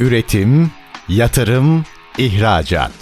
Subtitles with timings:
[0.00, 0.70] Üretim,
[1.08, 1.84] yatırım,
[2.18, 2.92] ihracat.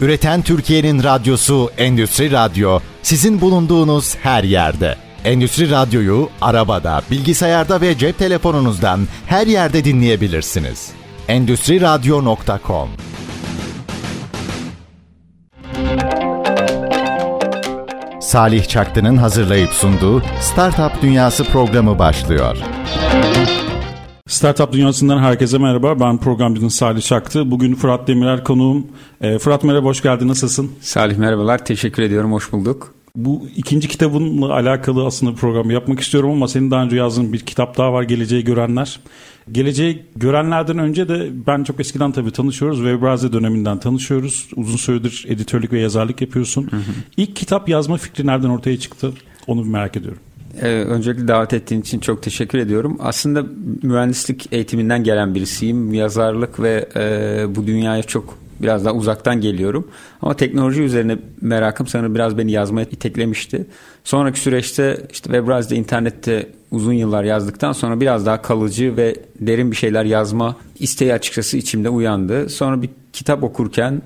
[0.00, 4.96] Üreten Türkiye'nin radyosu Endüstri Radyo sizin bulunduğunuz her yerde.
[5.24, 10.90] Endüstri Radyo'yu arabada, bilgisayarda ve cep telefonunuzdan her yerde dinleyebilirsiniz.
[11.28, 12.88] Endüstri Radyo.com
[18.20, 22.56] Salih Çaktı'nın hazırlayıp sunduğu Startup Dünyası programı başlıyor.
[24.28, 26.00] Startup Dünyası'ndan herkese merhaba.
[26.00, 27.50] Ben programcının Salih Çaktı.
[27.50, 28.86] Bugün Fırat Demirer konuğum.
[29.20, 30.28] E, Fırat merhaba, hoş geldin.
[30.28, 30.70] Nasılsın?
[30.80, 32.32] Salih merhabalar, teşekkür ediyorum.
[32.32, 32.94] Hoş bulduk.
[33.16, 37.78] Bu ikinci kitabınla alakalı aslında programı yapmak istiyorum ama senin daha önce yazdığın bir kitap
[37.78, 39.00] daha var Geleceği Görenler.
[39.52, 42.78] Geleceği görenlerden önce de ben çok eskiden tabii tanışıyoruz.
[42.78, 44.48] Webraze döneminden tanışıyoruz.
[44.56, 46.62] Uzun süredir editörlük ve yazarlık yapıyorsun.
[46.70, 46.80] Hı hı.
[47.16, 49.12] İlk kitap yazma fikri nereden ortaya çıktı?
[49.46, 50.20] Onu merak ediyorum.
[50.62, 52.96] Ee, öncelikle davet ettiğin için çok teşekkür ediyorum.
[53.00, 53.44] Aslında
[53.82, 55.94] mühendislik eğitiminden gelen birisiyim.
[55.94, 59.88] Yazarlık ve e, bu dünyaya çok biraz daha uzaktan geliyorum.
[60.22, 63.66] Ama teknoloji üzerine merakım sanırım biraz beni yazmaya iteklemişti.
[64.04, 69.76] Sonraki süreçte işte Webraze'de internette uzun yıllar yazdıktan sonra biraz daha kalıcı ve derin bir
[69.76, 72.48] şeyler yazma isteği açıkçası içimde uyandı.
[72.48, 74.02] Sonra bir kitap okurken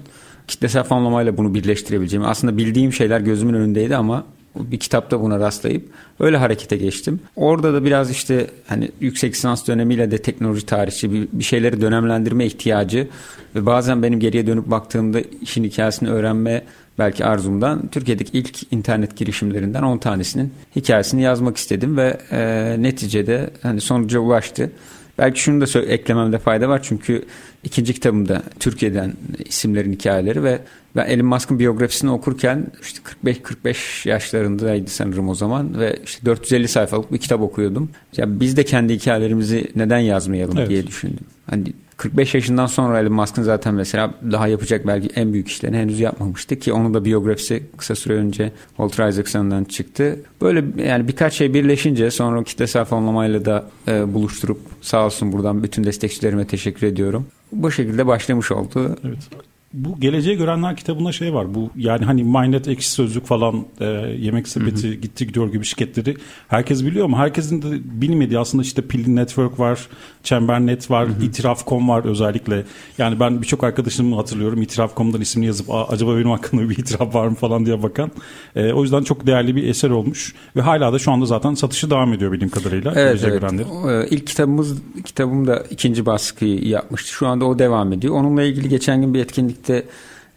[0.48, 2.26] kitlesel fonlamayla bunu birleştirebileceğim.
[2.26, 4.24] Aslında bildiğim şeyler gözümün önündeydi ama
[4.56, 5.88] bir kitapta buna rastlayıp
[6.20, 7.20] öyle harekete geçtim.
[7.36, 12.46] Orada da biraz işte hani yüksek lisans dönemiyle de teknoloji tarihçi bir, bir şeyleri dönemlendirme
[12.46, 13.08] ihtiyacı
[13.54, 16.62] ve bazen benim geriye dönüp baktığımda işin hikayesini öğrenme
[16.98, 23.80] belki arzumdan Türkiye'deki ilk internet girişimlerinden 10 tanesinin hikayesini yazmak istedim ve e, neticede hani
[23.80, 24.70] sonuca ulaştı.
[25.18, 27.24] Belki şunu da eklememde fayda var çünkü
[27.64, 29.12] ikinci kitabımda Türkiye'den
[29.44, 30.58] isimlerin hikayeleri ve
[30.96, 37.12] ben Elon Musk'ın biyografisini okurken işte 45-45 yaşlarındaydı sanırım o zaman ve işte 450 sayfalık
[37.12, 37.90] bir kitap okuyordum.
[38.16, 40.68] Ya biz de kendi hikayelerimizi neden yazmayalım evet.
[40.68, 41.24] diye düşündüm.
[41.50, 46.00] Hani 45 yaşından sonra Elon Musk'ın zaten mesela daha yapacak belki en büyük işlerini henüz
[46.00, 50.20] yapmamıştı ki onun da biyografisi kısa süre önce Walter Isaacson'dan çıktı.
[50.40, 55.84] Böyle yani birkaç şey birleşince sonra kitlesel fonlamayla da e, buluşturup sağ olsun buradan bütün
[55.84, 57.26] destekçilerime teşekkür ediyorum.
[57.52, 58.96] Bu şekilde başlamış oldu.
[59.04, 61.54] Evet bu Geleceğe Görenler kitabında şey var.
[61.54, 63.84] Bu yani hani Mindnet ekşi sözlük falan e,
[64.18, 64.94] yemek sepeti hı hı.
[64.94, 66.16] gitti gidiyor gibi şirketleri
[66.48, 67.66] herkes biliyor ama herkesin de
[68.00, 69.88] bilmediği aslında işte Pilin Network var,
[70.22, 72.64] Çembernet var, hı itiraf.com var özellikle.
[72.98, 77.34] Yani ben birçok arkadaşımı hatırlıyorum itiraf.com'dan ismini yazıp acaba benim hakkında bir itiraf var mı
[77.34, 78.10] falan diye bakan.
[78.56, 81.90] E, o yüzden çok değerli bir eser olmuş ve hala da şu anda zaten satışı
[81.90, 82.92] devam ediyor bildiğim kadarıyla.
[82.96, 83.40] Evet, evet.
[83.40, 84.06] Görenler.
[84.10, 84.74] İlk kitabımız
[85.04, 87.12] kitabım da ikinci baskıyı yapmıştı.
[87.12, 88.14] Şu anda o devam ediyor.
[88.14, 89.84] Onunla ilgili geçen gün bir etkinlik birlikte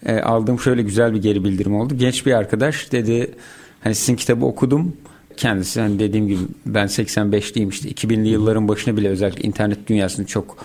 [0.06, 1.96] e, aldığım şöyle güzel bir geri bildirim oldu.
[1.98, 3.32] Genç bir arkadaş dedi
[3.84, 4.94] hani sizin kitabı okudum.
[5.38, 10.58] Kendisi hani dediğim gibi ben 85'liyim işte 2000'li yılların başına bile özellikle internet dünyasını çok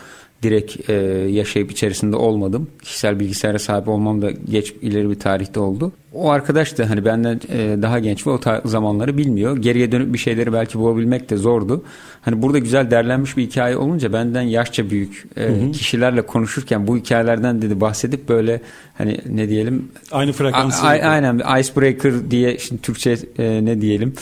[0.42, 0.92] direkt e,
[1.30, 2.68] yaşayıp içerisinde olmadım.
[2.82, 5.92] Kişisel bilgisayara sahip olmam da geç ileri bir tarihte oldu.
[6.12, 9.56] O arkadaş da hani benden e, daha genç ve o zamanları bilmiyor.
[9.56, 11.84] Geriye dönüp bir şeyleri belki bulabilmek de zordu.
[12.26, 15.72] Hani burada güzel derlenmiş bir hikaye olunca benden yaşça büyük e, hı hı.
[15.72, 18.60] kişilerle konuşurken bu hikayelerden dedi bahsedip böyle
[18.98, 20.86] hani ne diyelim aynı frekansı.
[20.86, 24.14] aynen icebreaker diye şimdi Türkçe e, ne diyelim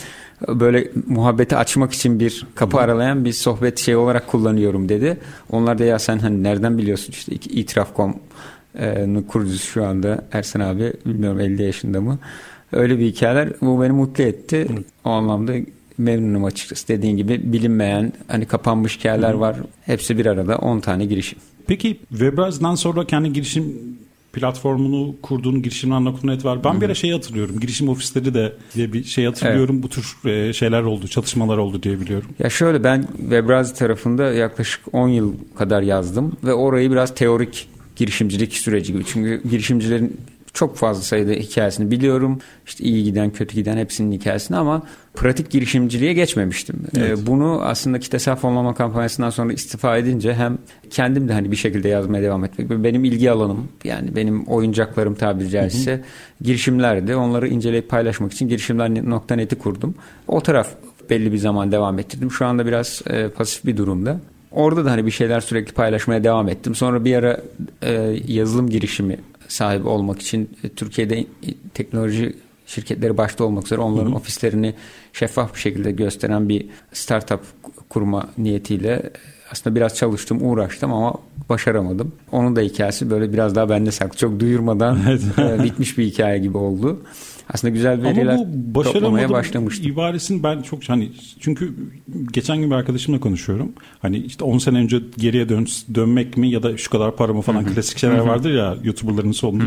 [0.49, 5.19] böyle muhabbeti açmak için bir kapı aralayan bir sohbet şey olarak kullanıyorum dedi.
[5.51, 8.15] Onlar da ya sen hani nereden biliyorsun işte itiraf.com
[9.29, 12.19] kurucusu şu anda Ersen abi bilmiyorum 50 yaşında mı.
[12.73, 14.67] Öyle bir hikayeler bu beni mutlu etti.
[15.05, 15.53] O anlamda
[15.99, 16.89] memnunum açıkçası.
[16.89, 19.57] Dediğin gibi bilinmeyen hani kapanmış hikayeler var.
[19.87, 21.39] Hepsi bir arada 10 tane girişim.
[21.67, 23.95] Peki Webraze'dan sonra kendi girişim
[24.35, 26.65] platformunu kurduğun girişimler.net var.
[26.65, 26.81] Ben Hı-hı.
[26.81, 27.61] bir ara şey hatırlıyorum.
[27.61, 29.75] Girişim ofisleri de diye bir şey hatırlıyorum.
[29.75, 29.85] Evet.
[29.85, 32.29] Bu tür e, şeyler oldu, çalışmalar oldu diye biliyorum.
[32.39, 38.53] Ya şöyle ben Webrazi tarafında yaklaşık 10 yıl kadar yazdım ve orayı biraz teorik girişimcilik
[38.53, 39.05] süreci gibi.
[39.07, 40.21] Çünkü girişimcilerin
[40.55, 42.39] çok fazla sayıda hikayesini biliyorum.
[42.67, 44.83] İşte iyi giden, kötü giden hepsinin hikayesini ama
[45.15, 46.77] pratik girişimciliğe geçmemiştim.
[46.97, 47.19] Ee, evet.
[47.19, 50.59] Ee, bunu aslında kitlesel fonlama kampanyasından sonra istifa edince hem
[50.91, 55.51] kendim de hani bir şekilde yazmaya devam etmek benim ilgi alanım yani benim oyuncaklarım tabiri
[55.51, 56.01] caizse hı hı.
[56.43, 57.17] girişimlerdi.
[57.17, 59.95] Onları inceleyip paylaşmak için girişimler.net'i kurdum.
[60.29, 60.69] O taraf
[61.11, 62.31] belli bir zaman devam ettirdim.
[62.31, 64.21] Şu anda biraz e, pasif bir durumda.
[64.53, 66.75] Orada da hani bir şeyler sürekli paylaşmaya devam ettim.
[66.75, 67.41] Sonra bir ara
[67.83, 67.93] e,
[68.27, 69.19] yazılım girişimi
[69.49, 71.27] sahibi olmak için e, Türkiye'de
[71.75, 72.37] teknoloji
[72.67, 74.17] şirketleri başta olmak üzere onların hı hı.
[74.17, 74.75] ofislerini
[75.13, 77.41] şeffaf bir şekilde gösteren bir startup
[77.89, 79.11] kurma niyetiyle e,
[79.51, 81.15] aslında biraz çalıştım, uğraştım ama
[81.49, 82.13] başaramadım.
[82.33, 84.17] Onun da hikayesi böyle biraz daha bende saklı.
[84.19, 84.99] Çok duyurmadan
[85.39, 87.03] e, bitmiş bir hikaye gibi oldu.
[87.53, 89.93] Aslında güzel veriler Ama bu toplamaya başlamıştım.
[89.93, 91.11] ibaresini ben çok hani
[91.41, 91.75] çünkü
[92.33, 93.73] geçen gün bir arkadaşımla konuşuyorum.
[94.03, 97.41] Hani işte 10 sene önce geriye dön, dönmek mi ya da şu kadar para mı
[97.41, 99.65] falan klasik şeyler vardır ya YouTuber'ların sonunda.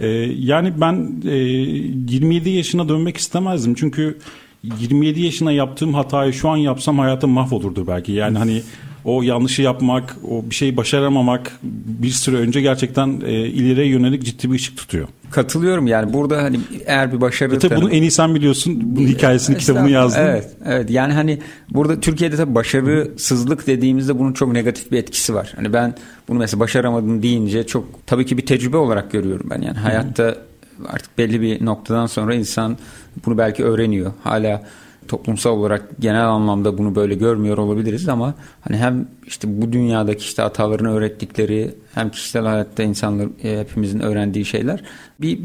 [0.00, 0.06] ee,
[0.38, 3.74] yani ben e, 27 yaşına dönmek istemezdim.
[3.74, 4.18] Çünkü
[4.62, 8.12] 27 yaşına yaptığım hatayı şu an yapsam hayatım mahvolurdu belki.
[8.12, 8.62] Yani hani
[9.08, 14.50] o yanlışı yapmak, o bir şeyi başaramamak bir süre önce gerçekten e, ileriye yönelik ciddi
[14.50, 15.08] bir ışık tutuyor.
[15.30, 17.54] Katılıyorum yani burada hani eğer bir başarı...
[17.54, 18.80] E tabii bunu en iyi sen biliyorsun.
[18.82, 20.20] Bunun hikayesini, kitabını yazdın.
[20.20, 20.90] Evet, evet.
[20.90, 21.38] Yani hani
[21.70, 25.52] burada Türkiye'de tabii başarısızlık dediğimizde bunun çok negatif bir etkisi var.
[25.56, 25.94] Hani ben
[26.28, 29.62] bunu mesela başaramadım deyince çok tabii ki bir tecrübe olarak görüyorum ben.
[29.62, 30.36] Yani hayatta
[30.86, 32.78] artık belli bir noktadan sonra insan
[33.26, 34.12] bunu belki öğreniyor.
[34.24, 34.62] Hala
[35.08, 40.42] toplumsal olarak genel anlamda bunu böyle görmüyor olabiliriz ama hani hem işte bu dünyadaki işte
[40.42, 44.82] hatalarını öğrettikleri hem kişisel hayatta insanlar e, hepimizin öğrendiği şeyler
[45.20, 45.38] bir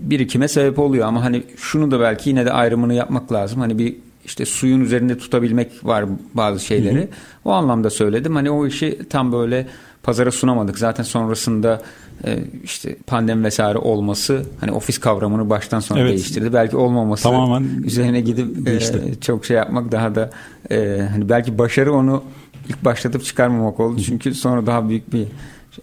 [0.00, 3.60] birikime sebep oluyor ama hani şunu da belki yine de ayrımını yapmak lazım.
[3.60, 6.04] Hani bir işte suyun üzerinde tutabilmek var
[6.34, 6.98] bazı şeyleri.
[6.98, 7.08] Hı hı.
[7.44, 8.34] O anlamda söyledim.
[8.36, 9.66] Hani o işi tam böyle
[10.06, 10.78] pazara sunamadık.
[10.78, 11.82] Zaten sonrasında
[12.24, 16.10] e, işte pandemi vesaire olması hani ofis kavramını baştan sona evet.
[16.10, 16.52] değiştirdi.
[16.52, 18.80] Belki olmaması Tamamen üzerine gidip e,
[19.20, 20.30] çok şey yapmak daha da
[20.70, 22.22] e, hani belki başarı onu
[22.68, 24.00] ilk başlatıp çıkarmamak oldu.
[24.00, 25.26] Çünkü sonra daha büyük bir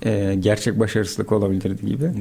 [0.06, 2.12] e, gerçek başarısızlık olabilirdi gibi.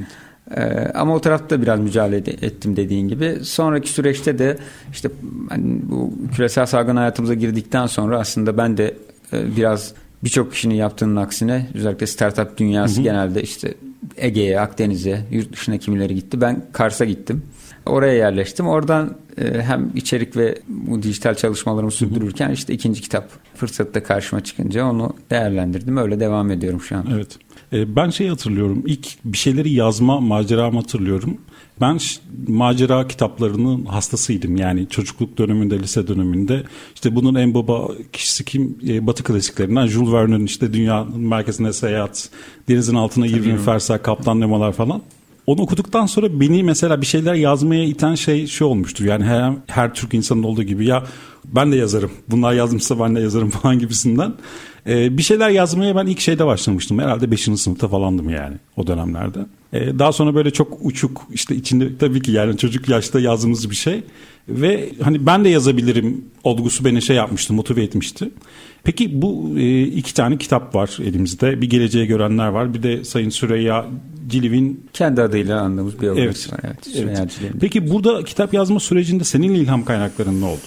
[0.95, 3.37] Ama o tarafta biraz mücadele ettim dediğin gibi.
[3.41, 4.57] Sonraki süreçte de
[4.91, 5.09] işte
[5.49, 8.97] hani bu küresel salgın hayatımıza girdikten sonra aslında ben de
[9.33, 13.03] e, biraz birçok kişinin yaptığının aksine özellikle startup dünyası hı hı.
[13.03, 13.73] genelde işte
[14.17, 16.41] Ege'ye, Akdeniz'e, yurt dışına kimileri gitti.
[16.41, 17.43] Ben Kars'a gittim.
[17.85, 18.67] Oraya yerleştim.
[18.67, 24.43] Oradan e, hem içerik ve bu dijital çalışmalarımı sürdürürken işte ikinci kitap fırsatı da karşıma
[24.43, 25.97] çıkınca onu değerlendirdim.
[25.97, 27.05] Öyle devam ediyorum şu an.
[27.13, 27.37] Evet.
[27.73, 28.83] E, ben şey hatırlıyorum.
[28.85, 31.37] İlk bir şeyleri yazma maceramı hatırlıyorum.
[31.81, 31.99] Ben
[32.47, 34.57] macera kitaplarının hastasıydım.
[34.57, 36.63] Yani çocukluk döneminde, lise döneminde.
[36.95, 38.77] İşte bunun en baba kişisi kim?
[38.87, 42.29] E, Batı klasiklerinden Jules Verne'in işte dünyanın merkezine seyahat,
[42.69, 45.01] denizin altına 20 fersa, kaptan nemalar falan.
[45.47, 49.05] Onu okuduktan sonra beni mesela bir şeyler yazmaya iten şey şu olmuştur.
[49.05, 51.03] Yani her, her Türk insanın olduğu gibi ya
[51.45, 52.11] ben de yazarım.
[52.27, 54.33] Bunlar yazmışsa ben de yazarım falan gibisinden.
[54.87, 56.99] Ee, bir şeyler yazmaya ben ilk şeyde başlamıştım.
[56.99, 57.41] Herhalde 5.
[57.41, 59.39] sınıfta falandım yani o dönemlerde.
[59.73, 63.75] Ee, daha sonra böyle çok uçuk işte içinde tabii ki yani çocuk yaşta yazdığımız bir
[63.75, 64.03] şey.
[64.49, 68.29] Ve hani ben de yazabilirim olgusu beni şey yapmıştı, motive etmişti.
[68.83, 71.61] Peki bu e, iki tane kitap var elimizde.
[71.61, 72.73] Bir Geleceğe Görenler var.
[72.73, 73.85] Bir de Sayın Süreyya
[74.27, 74.85] Ciliv'in...
[74.93, 76.59] Kendi adıyla anladığımız bir evet, var.
[76.63, 77.53] Evet, evet.
[77.61, 80.61] Peki burada kitap yazma sürecinde senin ilham kaynakların ne oldu?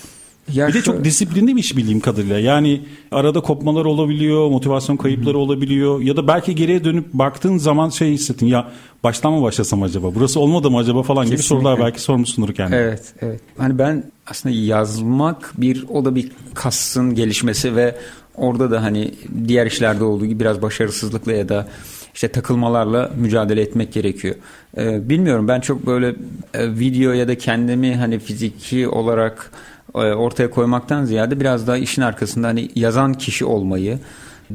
[0.52, 0.78] Ya bir şu...
[0.78, 2.38] de çok disiplinli bir iş bildiğim kadarıyla.
[2.38, 2.80] Yani
[3.12, 5.42] arada kopmalar olabiliyor, motivasyon kayıpları Hı-hı.
[5.42, 8.68] olabiliyor ya da belki geriye dönüp baktığın zaman şey hissettin ya
[9.04, 10.14] baştan mı başlasam acaba?
[10.14, 11.36] Burası olmadı mı acaba falan Kesinlikle.
[11.36, 12.76] gibi sorular belki sormuşsundur kendine.
[12.76, 13.40] Evet, evet.
[13.58, 17.96] Hani ben aslında yazmak bir o da bir kasın gelişmesi ve
[18.34, 19.14] orada da hani
[19.48, 21.68] diğer işlerde olduğu gibi biraz başarısızlıkla ya da
[22.14, 24.34] işte takılmalarla mücadele etmek gerekiyor.
[24.76, 26.14] Ee, bilmiyorum ben çok böyle
[26.54, 29.52] e, video ya da kendimi hani fiziki olarak
[29.94, 33.98] ortaya koymaktan ziyade biraz daha işin arkasında hani yazan kişi olmayı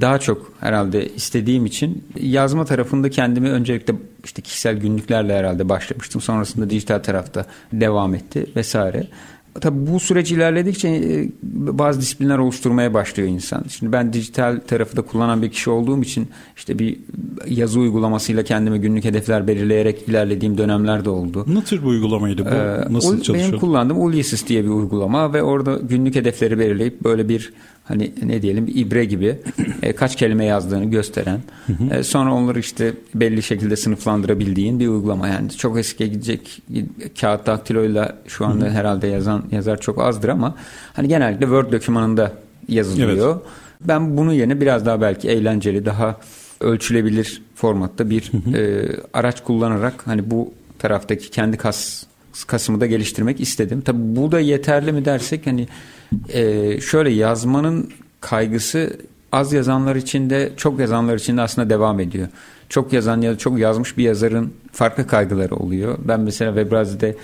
[0.01, 3.93] daha çok herhalde istediğim için yazma tarafında kendimi öncelikle
[4.23, 6.21] işte kişisel günlüklerle herhalde başlamıştım.
[6.21, 9.07] Sonrasında dijital tarafta devam etti vesaire.
[9.61, 11.29] Tabii bu süreç ilerledikçe e,
[11.77, 13.63] bazı disiplinler oluşturmaya başlıyor insan.
[13.69, 16.27] Şimdi ben dijital tarafı da kullanan bir kişi olduğum için
[16.57, 16.99] işte bir
[17.47, 21.45] yazı uygulamasıyla kendime günlük hedefler belirleyerek ilerlediğim dönemler de oldu.
[21.47, 22.49] Ne tür bir uygulamaydı bu?
[22.49, 23.49] Ee, Nasıl çalışıyor?
[23.49, 27.53] Benim kullandığım Ulysses diye bir uygulama ve orada günlük hedefleri belirleyip böyle bir
[27.91, 29.39] hani ne diyelim bir ibre gibi
[29.81, 31.39] e, kaç kelime yazdığını gösteren
[31.91, 36.61] e, sonra onları işte belli şekilde sınıflandırabildiğin bir uygulama yani çok eskiye gidecek
[37.21, 40.55] kağıt daktiloyla şu anda herhalde yazan yazar çok azdır ama
[40.93, 42.33] hani genellikle Word dokümanında
[42.67, 43.35] yazılıyor.
[43.35, 43.45] Evet.
[43.81, 46.17] Ben bunu yerine biraz daha belki eğlenceli daha
[46.59, 52.03] ölçülebilir formatta bir e, araç kullanarak hani bu taraftaki kendi kas
[52.47, 53.81] kasımı da geliştirmek istedim.
[53.81, 55.67] Tabi bu da yeterli mi dersek hani
[56.29, 57.89] e, şöyle yazmanın
[58.21, 58.97] kaygısı
[59.31, 62.27] az yazanlar için de çok yazanlar için de aslında devam ediyor.
[62.69, 65.97] Çok yazan ya da çok yazmış bir yazarın farklı kaygıları oluyor.
[66.05, 67.15] Ben mesela Webrazi'de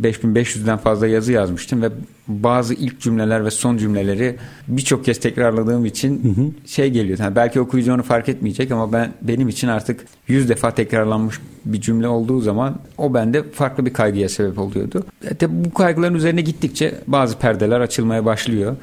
[0.00, 1.88] 5500'den fazla yazı yazmıştım ve
[2.28, 4.36] bazı ilk cümleler ve son cümleleri
[4.68, 6.68] birçok kez tekrarladığım için hı hı.
[6.68, 7.18] şey geliyor.
[7.18, 11.80] Yani belki okuyucu onu fark etmeyecek ama ben benim için artık 100 defa tekrarlanmış bir
[11.80, 15.04] cümle olduğu zaman o bende farklı bir kaygıya sebep oluyordu.
[15.42, 18.76] E bu kaygıların üzerine gittikçe bazı perdeler açılmaya başlıyor.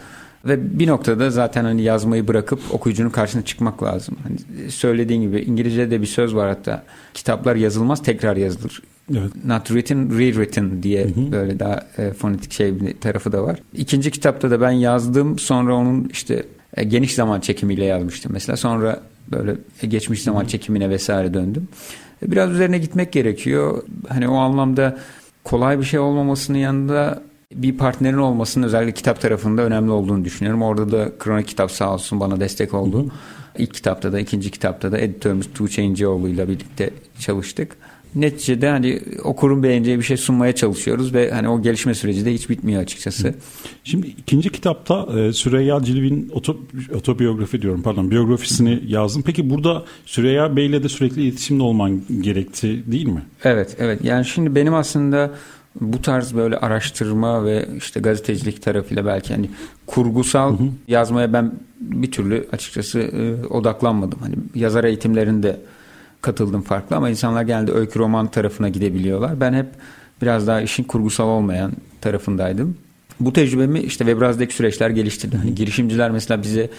[0.46, 4.16] Ve bir noktada zaten hani yazmayı bırakıp okuyucunun karşısına çıkmak lazım.
[4.24, 9.46] Hani söylediğin gibi İngilizce'de bir söz var hatta kitaplar yazılmaz tekrar yazılır Evet.
[9.46, 11.32] Not written, rewritten diye hı hı.
[11.32, 13.60] böyle daha e, fonetik şey bir tarafı da var.
[13.74, 15.40] İkinci kitapta da ben yazdım.
[15.40, 16.46] Sonra onun işte
[16.78, 18.58] e, geniş zaman çekimiyle yazmıştım mesela.
[18.58, 19.02] Sonra
[19.32, 20.50] böyle e, geçmiş zaman hı hı.
[20.50, 21.68] çekimine vesaire döndüm.
[22.24, 23.84] E, biraz üzerine gitmek gerekiyor.
[24.10, 24.98] Hani o anlamda
[25.44, 27.22] kolay bir şey olmamasının yanında
[27.54, 30.62] bir partnerin olmasının özellikle kitap tarafında önemli olduğunu düşünüyorum.
[30.62, 33.00] Orada da kronik kitap sağ olsun bana destek oldu.
[33.00, 33.10] Hı hı.
[33.58, 36.90] İlk kitapta da ikinci kitapta da editörümüz Tuğçe İnceoğlu ile birlikte
[37.20, 37.78] çalıştık.
[38.16, 42.50] Neticede hani okurun beğeneceği bir şey sunmaya çalışıyoruz ve hani o gelişme süreci de hiç
[42.50, 43.34] bitmiyor açıkçası.
[43.84, 46.58] Şimdi ikinci kitapta e, Süreyya Ciliv'in oto,
[46.96, 49.24] otobiyografi diyorum pardon biyografisini yazdım.
[49.26, 53.22] Peki burada Süreyya Bey'le de sürekli iletişimde olman gerekti değil mi?
[53.44, 55.32] Evet evet yani şimdi benim aslında
[55.82, 59.50] bu tarz böyle araştırma ve işte gazetecilik tarafıyla belki hani
[59.86, 60.68] kurgusal hı hı.
[60.88, 64.20] yazmaya ben bir türlü açıkçası e, odaklanmadım.
[64.20, 65.60] Hani yazar eğitimlerinde
[66.22, 69.40] katıldım farklı ama insanlar genelde öykü roman tarafına gidebiliyorlar.
[69.40, 69.68] Ben hep
[70.22, 72.78] biraz daha işin kurgusal olmayan tarafındaydım.
[73.20, 75.38] Bu tecrübemi işte Webraz'daki süreçler geliştirdi.
[75.38, 76.70] Hani girişimciler mesela bize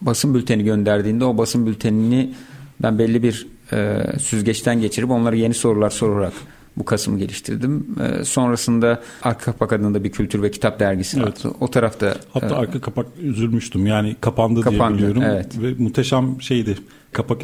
[0.00, 2.34] basın bülteni gönderdiğinde o basın bültenini
[2.82, 6.32] ben belli bir e, süzgeçten geçirip onlara yeni sorular sorarak
[6.76, 7.86] bu Kasım'ı geliştirdim.
[8.00, 11.44] E, sonrasında Arka Kapak adında bir kültür ve kitap dergisi evet.
[11.44, 11.56] vardı.
[11.60, 12.16] O tarafta...
[12.32, 13.86] Hatta e, Arka Kapak üzülmüştüm.
[13.86, 15.34] Yani kapandı, kapandı diye biliyorum.
[15.34, 15.62] Evet.
[15.62, 16.78] Ve muhteşem şeydi.
[17.12, 17.42] Kapak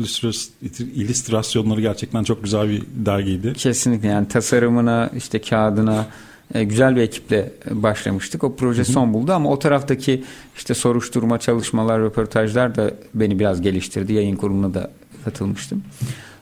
[0.94, 3.52] illüstrasyonları gerçekten çok güzel bir dergiydi.
[3.52, 6.06] Kesinlikle yani tasarımına işte kağıdına
[6.54, 8.44] e, güzel bir ekiple başlamıştık.
[8.44, 10.24] O proje son buldu ama o taraftaki
[10.56, 14.12] işte soruşturma, çalışmalar, röportajlar da beni biraz geliştirdi.
[14.12, 14.90] Yayın kuruluna da
[15.24, 15.82] katılmıştım.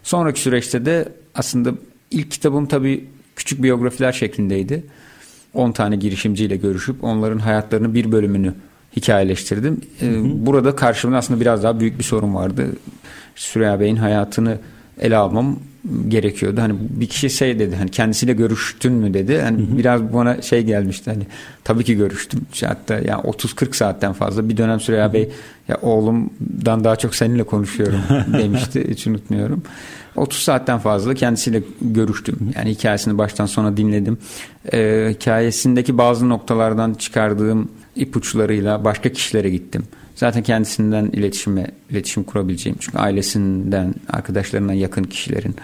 [0.02, 1.74] Sonraki süreçte de aslında
[2.10, 3.04] ilk kitabım tabii
[3.36, 4.84] küçük biyografiler şeklindeydi.
[5.54, 8.54] 10 tane girişimciyle görüşüp onların hayatlarının bir bölümünü
[8.96, 9.80] hikayeleştirdim.
[10.00, 10.46] Ee, hı hı.
[10.46, 12.66] Burada karşımda aslında biraz daha büyük bir sorun vardı.
[13.36, 14.58] Süreyya Bey'in hayatını
[15.00, 15.56] ele almam
[16.08, 16.60] gerekiyordu.
[16.60, 19.40] Hani bir kişi şey dedi hani kendisiyle görüştün mü dedi.
[19.40, 19.78] Hani hı hı.
[19.78, 21.26] biraz bana şey gelmişti hani
[21.64, 22.40] tabii ki görüştüm.
[22.64, 25.12] Hatta yani 30-40 saatten fazla bir dönem Süreyya hı hı.
[25.12, 25.30] Bey
[25.68, 28.00] ya oğlumdan daha çok seninle konuşuyorum
[28.38, 28.86] demişti.
[28.90, 29.62] Hiç unutmuyorum.
[30.16, 32.38] 30 saatten fazla kendisiyle görüştüm.
[32.56, 34.18] Yani hikayesini baştan sona dinledim.
[34.72, 39.82] Ee, hikayesindeki bazı noktalardan çıkardığım ipuçlarıyla başka kişilere gittim.
[40.14, 42.78] Zaten kendisinden iletişime iletişim kurabileceğim.
[42.80, 45.56] Çünkü ailesinden, arkadaşlarından yakın kişilerin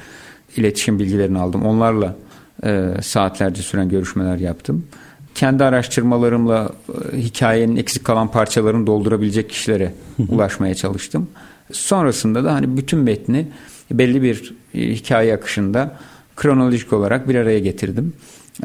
[0.56, 1.62] iletişim bilgilerini aldım.
[1.66, 2.16] Onlarla
[2.64, 4.86] e, saatlerce süren görüşmeler yaptım.
[5.34, 6.72] Kendi araştırmalarımla
[7.12, 9.94] e, hikayenin eksik kalan parçalarını doldurabilecek kişilere
[10.28, 11.30] ulaşmaya çalıştım.
[11.72, 13.46] Sonrasında da hani bütün metni
[13.90, 15.96] belli bir e, hikaye akışında
[16.36, 18.12] kronolojik olarak bir araya getirdim.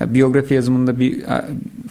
[0.01, 1.23] Biyografi yazımında bir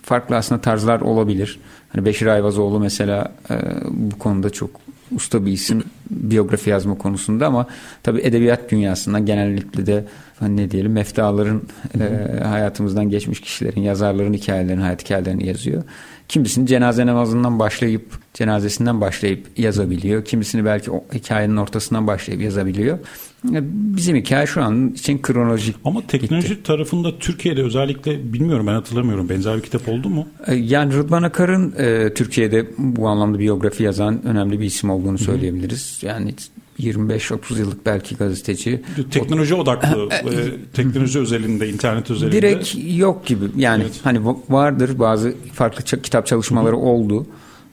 [0.03, 1.61] farklı aslında tarzlar olabilir.
[1.89, 3.55] Hani Beşir Ayvazoğlu mesela e,
[3.91, 4.71] bu konuda çok
[5.15, 7.67] usta bir isim biyografi yazma konusunda ama
[8.03, 10.05] tabi edebiyat dünyasından genellikle de
[10.41, 11.63] hani ne diyelim meftaların
[12.01, 15.83] e, hayatımızdan geçmiş kişilerin yazarların hikayelerini hayat hikayelerini yazıyor.
[16.29, 20.25] Kimisini cenaze namazından başlayıp cenazesinden başlayıp yazabiliyor.
[20.25, 22.99] Kimisini belki o hikayenin ortasından başlayıp yazabiliyor.
[23.45, 25.77] Bizim hikaye şu an için kronolojik.
[25.85, 26.63] Ama teknoloji gitti.
[26.63, 30.29] tarafında Türkiye'de özellikle bilmiyorum ben hatırlamıyorum benzer bir kitap oldu mu?
[30.47, 35.99] E, yani Rıdvan Akar'ın e, Türkiye'de bu anlamda biyografi yazan önemli bir isim olduğunu söyleyebiliriz.
[36.03, 36.35] Yani
[36.81, 38.83] 25-30 yıllık belki gazeteci.
[39.11, 42.37] Teknoloji odaklı, e, teknoloji özelinde, internet özelinde.
[42.37, 43.45] Direkt yok gibi.
[43.57, 44.01] Yani evet.
[44.03, 47.27] hani vardır bazı farklı kitap çalışmaları oldu.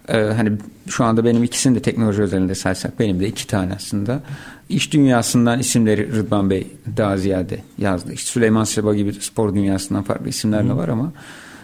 [0.08, 0.52] Ee, hani
[0.88, 4.24] şu anda benim ikisini de teknoloji özelinde saysak benim de iki tane aslında.
[4.70, 8.14] İş dünyasından isimleri Rıdvan Bey daha ziyade yazdı.
[8.14, 11.12] İşte Süleyman Seba gibi spor dünyasından farklı isimler de var ama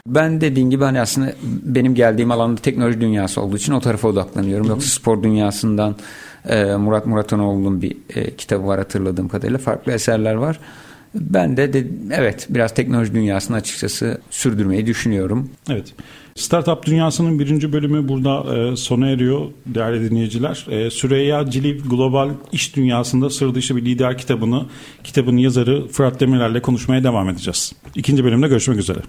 [0.08, 1.34] ben dediğim gibi hani aslında
[1.64, 4.68] benim geldiğim alanda teknoloji dünyası olduğu için o tarafa odaklanıyorum.
[4.68, 5.96] Yoksa spor dünyasından
[6.50, 9.58] e, Murat Muratanoğlu'nun bir e, kitabı var hatırladığım kadarıyla.
[9.58, 10.60] Farklı eserler var.
[11.16, 15.50] Ben de, de evet biraz teknoloji dünyasını açıkçası sürdürmeyi düşünüyorum.
[15.70, 15.94] Evet.
[16.36, 20.66] Startup Dünyası'nın birinci bölümü burada e, sona eriyor değerli dinleyiciler.
[20.70, 24.66] E, Süreyya Ciliv Global İş Dünyası'nda Sır Dışı bir Lider kitabını,
[25.04, 27.74] kitabın yazarı Fırat Demirer'le konuşmaya devam edeceğiz.
[27.96, 29.00] İkinci bölümde görüşmek üzere.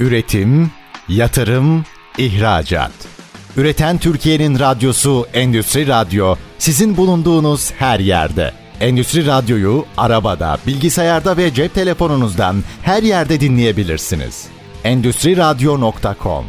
[0.00, 0.70] Üretim,
[1.08, 1.84] yatırım,
[2.18, 2.92] ihracat.
[3.56, 8.65] Üreten Türkiye'nin radyosu Endüstri Radyo sizin bulunduğunuz her yerde.
[8.80, 14.48] Endüstri Radyo'yu arabada, bilgisayarda ve cep telefonunuzdan her yerde dinleyebilirsiniz.
[14.84, 16.44] Endüstri Radyo.com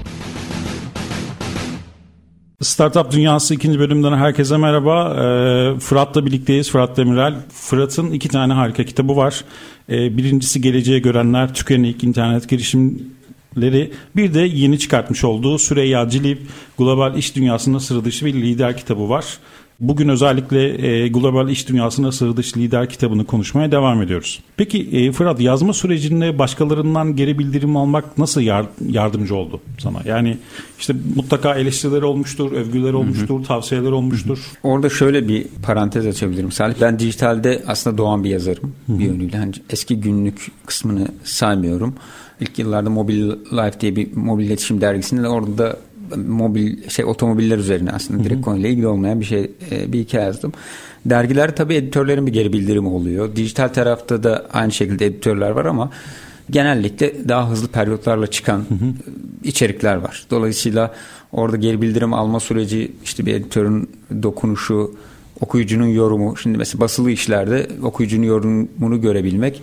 [2.62, 5.14] Startup Dünyası ikinci bölümden herkese merhaba.
[5.14, 6.72] Ee, Fırat'la birlikteyiz.
[6.72, 7.36] Fırat Demirel.
[7.54, 9.44] Fırat'ın iki tane harika kitabı var.
[9.90, 13.18] Ee, birincisi Geleceğe Görenler, Tükenik internet girişim
[14.16, 16.42] bir de yeni çıkartmış olduğu Süreyya Cilip
[16.78, 19.26] Global İş Dünyasında Sıra Dışı bir lider kitabı var.
[19.80, 24.44] Bugün özellikle e, global iş dünyasına sığ dış lider kitabını konuşmaya devam ediyoruz.
[24.58, 30.02] Peki e, Fırat yazma sürecinde başkalarından geri bildirim almak nasıl yar, yardımcı oldu sana?
[30.06, 30.38] Yani
[30.80, 33.44] işte mutlaka eleştiriler olmuştur, övgüler olmuştur, Hı-hı.
[33.44, 34.38] tavsiyeler olmuştur.
[34.38, 34.72] Hı-hı.
[34.72, 36.76] Orada şöyle bir parantez açabilirim Salih.
[36.82, 39.00] Ben dijitalde aslında doğan bir yazarım Hı-hı.
[39.00, 39.38] bir yönüyle.
[39.38, 41.96] Hani eski günlük kısmını saymıyorum.
[42.42, 45.78] İlk yıllarda Mobile Life diye bir mobil iletişim dergisinde de orada da
[46.16, 50.54] mobil şey otomobiller üzerine aslında direkt konuyla ilgili olmayan bir şey e, bir hikaye yazdım.
[51.06, 53.36] Dergiler tabii editörlerin bir geri bildirimi oluyor.
[53.36, 55.92] Dijital tarafta da aynı şekilde editörler var ama
[56.50, 58.94] genellikle daha hızlı periyotlarla çıkan hı hı.
[59.44, 60.26] içerikler var.
[60.32, 60.94] Dolayısıyla
[61.32, 63.90] orada geri bildirim alma süreci işte bir editörün
[64.24, 64.96] dokunuşu,
[65.42, 66.38] okuyucunun yorumu.
[66.38, 69.62] Şimdi mesela basılı işlerde okuyucunun yorumunu görebilmek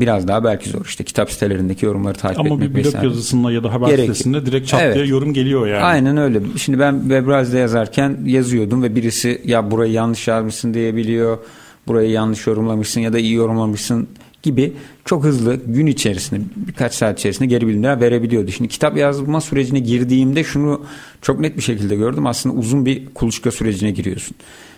[0.00, 0.84] biraz daha belki zor.
[0.84, 3.06] işte kitap sitelerindeki yorumları takip Ama etmek Ama bir blog vesaire.
[3.06, 4.00] yazısında ya da haber Gerek.
[4.00, 4.94] sitesinde direkt çat evet.
[4.94, 5.82] diye yorum geliyor yani.
[5.82, 6.40] Aynen öyle.
[6.58, 11.38] Şimdi ben Webrazi'de yazarken yazıyordum ve birisi ya burayı yanlış yazmışsın diyebiliyor.
[11.86, 14.08] Burayı yanlış yorumlamışsın ya da iyi yorumlamışsın
[14.42, 14.72] gibi
[15.04, 18.50] çok hızlı gün içerisinde birkaç saat içerisinde geri bildirimler verebiliyordu.
[18.50, 20.82] Şimdi kitap yazma sürecine girdiğimde şunu
[21.22, 22.26] çok net bir şekilde gördüm.
[22.26, 24.36] Aslında uzun bir kuluçka sürecine giriyorsun.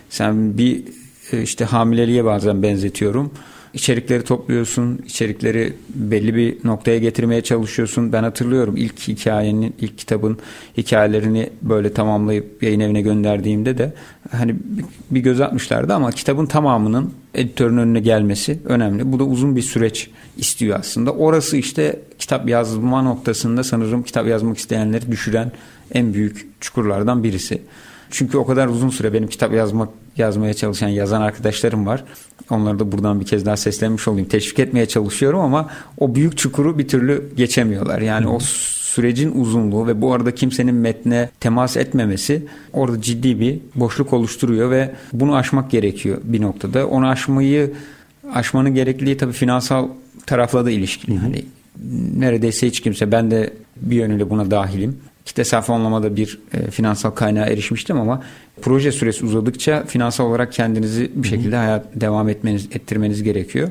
[0.09, 0.83] Sen bir
[1.31, 3.31] e, işte hamileliğe bazen benzetiyorum
[3.77, 8.13] içerikleri topluyorsun, içerikleri belli bir noktaya getirmeye çalışıyorsun.
[8.13, 10.37] Ben hatırlıyorum ilk hikayenin, ilk kitabın
[10.77, 13.93] hikayelerini böyle tamamlayıp yayın evine gönderdiğimde de
[14.31, 14.55] hani
[15.11, 19.11] bir göz atmışlardı ama kitabın tamamının editörün önüne gelmesi önemli.
[19.11, 21.11] Bu da uzun bir süreç istiyor aslında.
[21.11, 25.51] Orası işte kitap yazma noktasında sanırım kitap yazmak isteyenleri düşüren
[25.91, 27.61] en büyük çukurlardan birisi.
[28.11, 32.03] Çünkü o kadar uzun süre benim kitap yazmak yazmaya çalışan yazan arkadaşlarım var.
[32.49, 34.27] Onları da buradan bir kez daha seslenmiş olayım.
[34.27, 38.01] Teşvik etmeye çalışıyorum ama o büyük çukuru bir türlü geçemiyorlar.
[38.01, 44.13] Yani o sürecin uzunluğu ve bu arada kimsenin metne temas etmemesi orada ciddi bir boşluk
[44.13, 46.87] oluşturuyor ve bunu aşmak gerekiyor bir noktada.
[46.87, 47.73] Onu aşmayı
[48.33, 49.87] aşmanın gerekliliği tabii finansal
[50.25, 51.17] tarafla da ilişkili.
[51.17, 51.45] Hani
[52.17, 57.45] neredeyse hiç kimse ben de bir yönüyle buna dahilim kitlesel fonlamada bir e, finansal kaynağa
[57.45, 58.23] erişmiştim ama
[58.61, 63.69] proje süresi uzadıkça finansal olarak kendinizi bir şekilde hayat devam etmeniz ettirmeniz gerekiyor.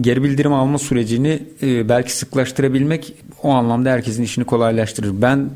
[0.00, 5.22] Geri bildirim alma sürecini e, belki sıklaştırabilmek o anlamda herkesin işini kolaylaştırır.
[5.22, 5.50] Ben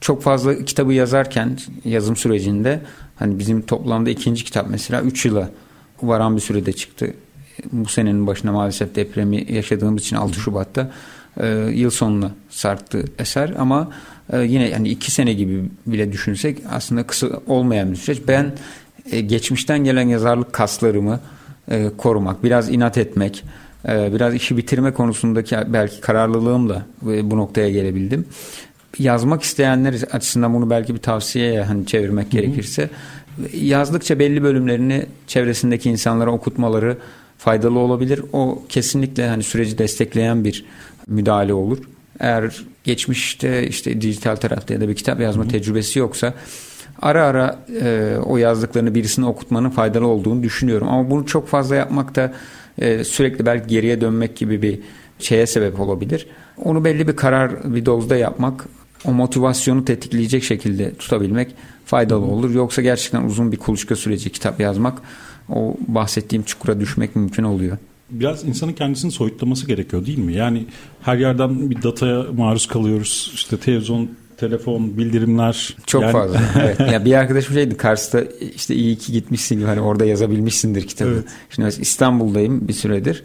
[0.00, 2.80] çok fazla kitabı yazarken yazım sürecinde
[3.16, 5.50] hani bizim toplamda ikinci kitap mesela 3 yıla
[6.02, 7.14] varan bir sürede çıktı.
[7.72, 10.90] Bu senenin başına maalesef depremi yaşadığımız için 6 Şubat'ta
[11.36, 13.90] e, yıl sonuna sarktı eser ama
[14.32, 18.22] e, yine yani iki sene gibi bile düşünsek aslında kısa olmayan bir süreç.
[18.28, 18.52] Ben
[19.12, 21.20] e, geçmişten gelen yazarlık kaslarımı
[21.70, 23.44] e, korumak, biraz inat etmek,
[23.88, 28.24] e, biraz işi bitirme konusundaki belki kararlılığımla e, bu noktaya gelebildim.
[28.98, 32.32] Yazmak isteyenler açısından bunu belki bir tavsiyeye hani çevirmek Hı-hı.
[32.32, 32.90] gerekirse
[33.54, 36.96] yazdıkça belli bölümlerini çevresindeki insanlara okutmaları
[37.38, 38.22] faydalı olabilir.
[38.32, 40.64] O kesinlikle hani süreci destekleyen bir
[41.06, 41.78] müdahale olur.
[42.20, 45.50] Eğer geçmişte işte dijital tarafta ya da bir kitap yazma Hı-hı.
[45.52, 46.34] tecrübesi yoksa
[47.02, 50.88] ara ara e, o yazdıklarını birisine okutmanın faydalı olduğunu düşünüyorum.
[50.88, 52.32] Ama bunu çok fazla yapmak da
[52.78, 54.80] e, sürekli belki geriye dönmek gibi bir
[55.18, 56.26] şeye sebep olabilir.
[56.64, 58.66] Onu belli bir karar bir dozda yapmak
[59.04, 61.54] o motivasyonu tetikleyecek şekilde tutabilmek
[61.84, 62.50] faydalı olur.
[62.50, 64.98] Yoksa gerçekten uzun bir kuluçka süreci kitap yazmak
[65.48, 67.76] o bahsettiğim çukura düşmek mümkün oluyor
[68.10, 70.34] biraz insanın kendisini soyutlaması gerekiyor değil mi?
[70.34, 70.66] Yani
[71.02, 73.30] her yerden bir dataya maruz kalıyoruz.
[73.34, 75.76] İşte televizyon, telefon, bildirimler.
[75.86, 76.12] Çok yani...
[76.12, 76.40] fazla.
[76.62, 76.80] evet.
[76.92, 78.20] Ya bir arkadaşım şeydi Kars'ta
[78.54, 81.10] işte iyi ki gitmişsin gibi hani orada yazabilmişsindir kitabı.
[81.10, 81.24] Evet.
[81.50, 83.24] Şimdi İstanbul'dayım bir süredir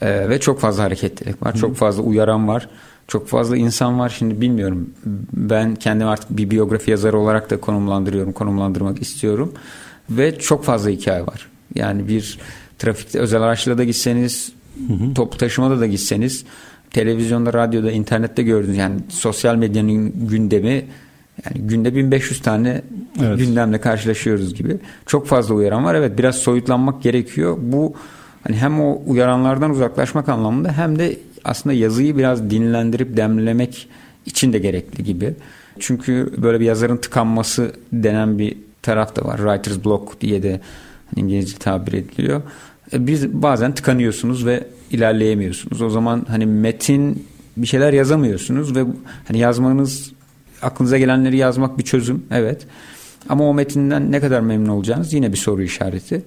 [0.00, 1.54] ee, ve çok fazla hareketlilik var.
[1.54, 1.58] Hı.
[1.58, 2.68] Çok fazla uyaran var.
[3.08, 4.08] Çok fazla insan var.
[4.08, 4.90] Şimdi bilmiyorum.
[5.32, 8.32] Ben kendimi artık bir biyografi yazarı olarak da konumlandırıyorum.
[8.32, 9.52] Konumlandırmak istiyorum.
[10.10, 11.48] Ve çok fazla hikaye var.
[11.74, 12.38] Yani bir
[12.78, 14.52] trafikte özel araçla da gitseniz,
[14.88, 15.14] hı hı.
[15.14, 16.44] toplu taşımada da gitseniz,
[16.90, 20.84] televizyonda, radyoda, internette gördüğünüz yani sosyal medyanın gündemi
[21.44, 22.82] yani günde 1500 tane
[23.22, 23.38] evet.
[23.38, 24.76] gündemle karşılaşıyoruz gibi.
[25.06, 25.94] Çok fazla uyaran var.
[25.94, 27.56] Evet biraz soyutlanmak gerekiyor.
[27.60, 27.94] Bu
[28.44, 33.88] hani hem o uyaranlardan uzaklaşmak anlamında hem de aslında yazıyı biraz dinlendirip demlemek
[34.26, 35.34] için de gerekli gibi.
[35.78, 39.36] Çünkü böyle bir yazarın tıkanması denen bir taraf da var.
[39.36, 40.60] Writer's block diye de
[41.16, 42.42] İngilizce tabir ediliyor.
[42.92, 45.82] E, biz bazen tıkanıyorsunuz ve ilerleyemiyorsunuz.
[45.82, 48.84] O zaman hani metin bir şeyler yazamıyorsunuz ve
[49.28, 50.12] hani yazmanız
[50.62, 52.66] aklınıza gelenleri yazmak bir çözüm evet.
[53.28, 56.22] Ama o metinden ne kadar memnun olacağınız yine bir soru işareti.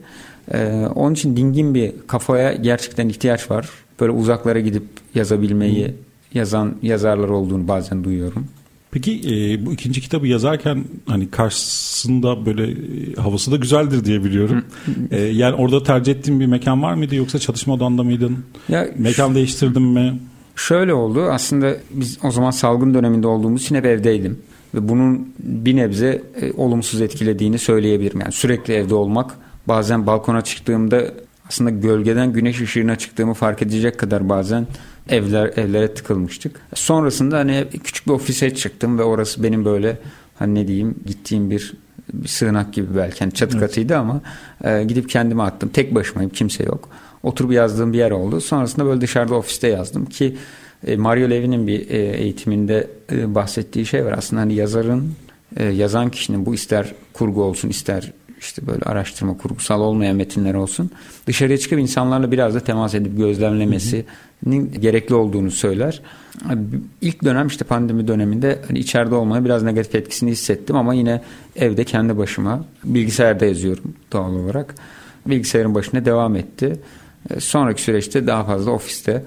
[0.54, 3.70] Ee, onun için dingin bir kafaya gerçekten ihtiyaç var.
[4.00, 4.84] Böyle uzaklara gidip
[5.16, 5.96] yazabilmeyi
[6.34, 8.48] yazan yazarlar olduğunu bazen duyuyorum.
[8.92, 14.66] Peki e, bu ikinci kitabı yazarken hani karşısında böyle e, havası da güzeldir diye biliyorum.
[15.12, 18.38] e, yani orada tercih ettiğin bir mekan var mıydı yoksa çalışma odanda mıydın?
[18.70, 20.20] Ya, mekan değiştirdin mi?
[20.56, 24.40] Şöyle oldu aslında biz o zaman salgın döneminde olduğumuz için hep evdeydim.
[24.76, 28.20] Ve bunun bir nebze e, olumsuz etkilediğini söyleyebilirim.
[28.20, 29.36] Yani sürekli evde olmak
[29.68, 31.04] bazen balkona çıktığımda
[31.48, 34.68] aslında gölgeden güneş ışığına çıktığımı fark edecek kadar bazen
[35.10, 36.62] evler evlere tıkılmıştık.
[36.74, 39.98] Sonrasında hani küçük bir ofise çıktım ve orası benim böyle
[40.40, 41.74] hani ne diyeyim gittiğim bir,
[42.14, 43.68] bir sığınak gibi belki yani çatı evet.
[43.68, 44.22] katıydı ama
[44.64, 45.70] e, gidip kendime attım.
[45.70, 46.90] Tek başımayım kimse yok.
[47.24, 48.42] Oturup yazdığım bir yer oldu.
[48.42, 50.38] Sonrasında böyle dışarıda ofiste yazdım ki
[50.88, 54.16] e, Mario Levy'nin bir e, eğitiminde e, bahsettiği şey var.
[54.18, 55.14] Aslında hani yazarın
[55.58, 60.92] e, yazan kişinin bu ister kurgu olsun ister işte böyle araştırma kurgusal olmayan metinler olsun
[61.28, 64.06] dışarıya çıkıp insanlarla biraz da temas edip gözlemlemesinin
[64.80, 66.02] gerekli olduğunu söyler.
[67.02, 71.22] İlk dönem işte pandemi döneminde hani içeride olmaya biraz negatif etkisini hissettim ama yine
[71.56, 74.76] evde kendi başıma bilgisayarda yazıyorum doğal olarak.
[75.26, 76.80] Bilgisayarın başına devam etti.
[77.30, 79.26] E, sonraki süreçte daha fazla ofiste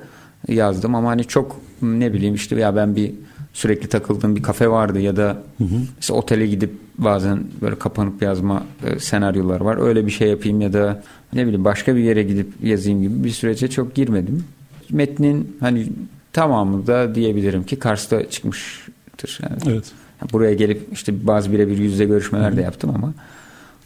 [0.49, 3.13] yazdım ama hani çok ne bileyim işte ya ben bir
[3.53, 5.77] sürekli takıldığım bir kafe vardı ya da hı hı.
[6.01, 9.79] işte otele gidip bazen böyle kapanıp yazma e, senaryolar var.
[9.89, 13.31] Öyle bir şey yapayım ya da ne bileyim başka bir yere gidip yazayım gibi bir
[13.31, 14.45] sürece çok girmedim.
[14.93, 15.87] Metnin hani
[16.33, 19.41] tamamı da diyebilirim ki Kars'ta çıkmıştır.
[19.43, 19.57] Yani.
[19.67, 19.85] Evet.
[20.33, 23.15] Buraya gelip işte bazı birebir yüzde görüşmeler de yaptım ama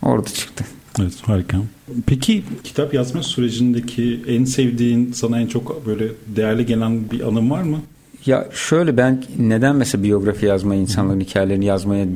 [0.03, 0.65] orada çıktı.
[1.01, 1.59] Evet harika.
[2.07, 7.63] Peki kitap yazma sürecindeki en sevdiğin sana en çok böyle değerli gelen bir anım var
[7.63, 7.81] mı?
[8.27, 12.07] Ya şöyle ben neden mesela biyografi yazmayı, insanların hikayelerini yazmaya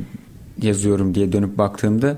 [0.61, 2.17] yazıyorum diye dönüp baktığımda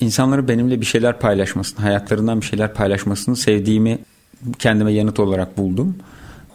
[0.00, 3.98] insanların benimle bir şeyler paylaşmasını, hayatlarından bir şeyler paylaşmasını sevdiğimi
[4.58, 5.96] kendime yanıt olarak buldum.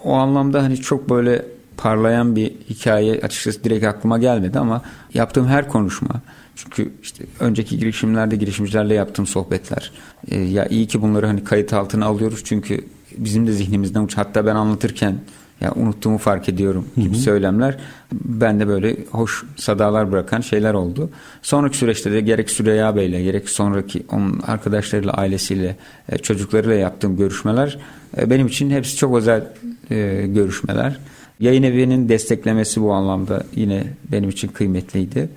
[0.03, 1.45] O anlamda hani çok böyle
[1.77, 4.81] parlayan bir hikaye açıkçası direkt aklıma gelmedi ama
[5.13, 6.21] yaptığım her konuşma
[6.55, 9.91] çünkü işte önceki girişimlerde girişimcilerle yaptığım sohbetler
[10.27, 12.85] e, ya iyi ki bunları hani kayıt altına alıyoruz çünkü
[13.17, 15.15] bizim de zihnimizden uç hatta ben anlatırken
[15.63, 17.21] ya unuttuğumu fark ediyorum gibi hı hı.
[17.21, 17.77] söylemler
[18.13, 21.09] ben de böyle hoş sadalar bırakan şeyler oldu.
[21.41, 25.75] Sonraki süreçte de gerek Süreyya Bey'le gerek sonraki onun arkadaşlarıyla ailesiyle
[26.09, 27.79] e, çocuklarıyla yaptığım görüşmeler
[28.17, 29.47] e, benim için hepsi çok özel
[29.91, 30.99] e, görüşmeler.
[31.39, 35.29] Yayın evinin desteklemesi bu anlamda yine benim için kıymetliydi.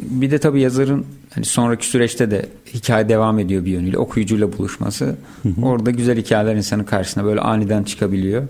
[0.00, 5.04] Bir de tabii yazarın hani sonraki süreçte de hikaye devam ediyor bir yönüyle okuyucuyla buluşması.
[5.42, 5.62] Hı hı.
[5.62, 8.42] Orada güzel hikayeler insanın karşısına böyle aniden çıkabiliyor.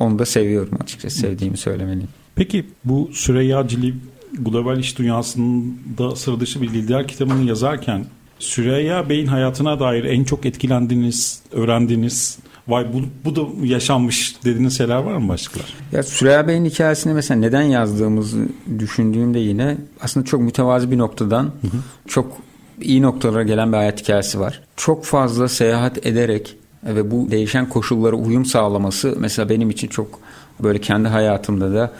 [0.00, 2.08] Onu da seviyorum açıkçası sevdiğimi söylemeliyim.
[2.34, 3.94] Peki bu Süreyya Cilib
[4.32, 8.04] global iş dünyasında sıra dışı bir lider kitabını yazarken
[8.38, 14.96] Süreyya Bey'in hayatına dair en çok etkilendiğiniz, öğrendiğiniz vay bu, bu da yaşanmış dediğiniz şeyler
[14.96, 15.74] var mı başkalar?
[15.92, 21.48] Ya Süreyya Bey'in hikayesini mesela neden yazdığımızı düşündüğümde yine aslında çok mütevazi bir noktadan hı
[21.66, 21.80] hı.
[22.08, 22.36] çok
[22.80, 24.62] iyi noktalara gelen bir hayat hikayesi var.
[24.76, 30.20] Çok fazla seyahat ederek ve bu değişen koşullara uyum sağlaması mesela benim için çok
[30.62, 31.92] böyle kendi hayatımda da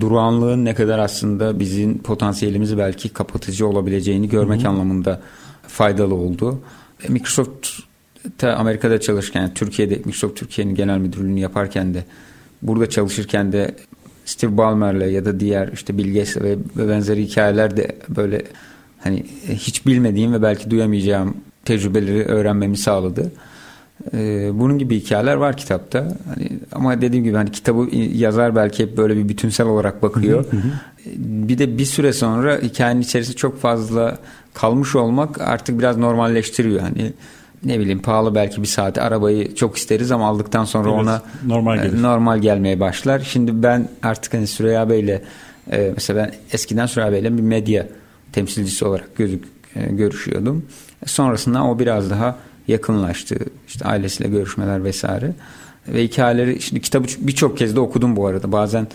[0.00, 4.68] durağanlığın ne kadar aslında bizim potansiyelimizi belki kapatıcı olabileceğini görmek Hı-hı.
[4.68, 5.20] anlamında
[5.68, 6.60] faydalı oldu.
[7.08, 7.68] Microsoft
[8.42, 12.04] Amerika'da çalışırken yani Türkiye'de Microsoft Türkiye'nin genel müdürlüğünü yaparken de
[12.62, 13.74] burada çalışırken de
[14.24, 16.14] Steve Ballmer'le ya da diğer işte Bill
[16.76, 18.42] ve benzeri hikayeler de böyle
[19.00, 23.32] hani hiç bilmediğim ve belki duyamayacağım tecrübeleri öğrenmemi sağladı.
[24.14, 25.98] Ee, bunun gibi hikayeler var kitapta.
[26.34, 30.44] Hani, ama dediğim gibi hani kitabı yazar belki hep böyle bir bütünsel olarak bakıyor.
[31.16, 34.18] bir de bir süre sonra hikayenin içerisinde çok fazla
[34.54, 36.80] kalmış olmak artık biraz normalleştiriyor.
[36.80, 37.12] Hani
[37.64, 41.78] ne bileyim pahalı belki bir saat arabayı çok isteriz ama aldıktan sonra evet, ona normal,
[41.78, 43.20] e, normal gelmeye başlar.
[43.20, 45.22] Şimdi ben artık hani Süreyya Bey'le
[45.72, 47.86] e, mesela ben eskiden Süreyya Bey'le bir medya
[48.32, 49.44] temsilcisi olarak gözük,
[49.76, 50.64] e, görüşüyordum.
[51.06, 52.36] Sonrasında o biraz daha
[52.68, 53.36] yakınlaştı.
[53.68, 55.32] İşte ailesiyle görüşmeler vesaire.
[55.88, 58.52] Ve hikayeleri şimdi kitabı birçok kez de okudum bu arada.
[58.52, 58.86] Bazen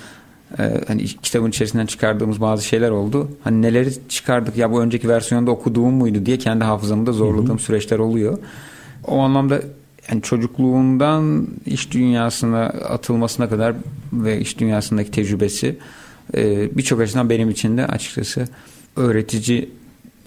[0.60, 3.32] e, hani kitabın içerisinden çıkardığımız bazı şeyler oldu.
[3.44, 7.54] Hani neleri çıkardık ya bu önceki versiyonda okuduğum muydu diye kendi hafızamı da zorladığım hı
[7.54, 7.64] hı.
[7.64, 8.38] süreçler oluyor.
[9.08, 9.62] O anlamda
[10.10, 13.76] yani çocukluğundan iş dünyasına atılmasına kadar
[14.14, 15.78] ve iş dünyasındaki tecrübesi
[16.38, 18.48] e, birçok açıdan benim için de açıkçası
[18.96, 19.70] öğretici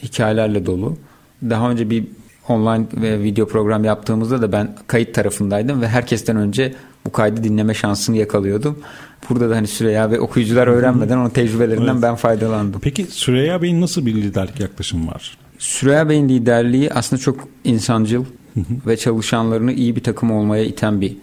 [0.03, 0.97] hikayelerle dolu.
[1.43, 2.05] Daha önce bir
[2.49, 7.75] online ve video program yaptığımızda da ben kayıt tarafındaydım ve herkesten önce bu kaydı dinleme
[7.75, 8.79] şansını yakalıyordum.
[9.31, 12.03] Burada da hani Süreyya ve okuyucular öğrenmeden onun tecrübelerinden evet.
[12.03, 12.81] ben faydalandım.
[12.81, 15.39] Peki Süreyya Bey'in nasıl bir liderlik yaklaşım var?
[15.59, 18.25] Süreyya Bey'in liderliği aslında çok insancıl
[18.87, 21.17] ve çalışanlarını iyi bir takım olmaya iten bir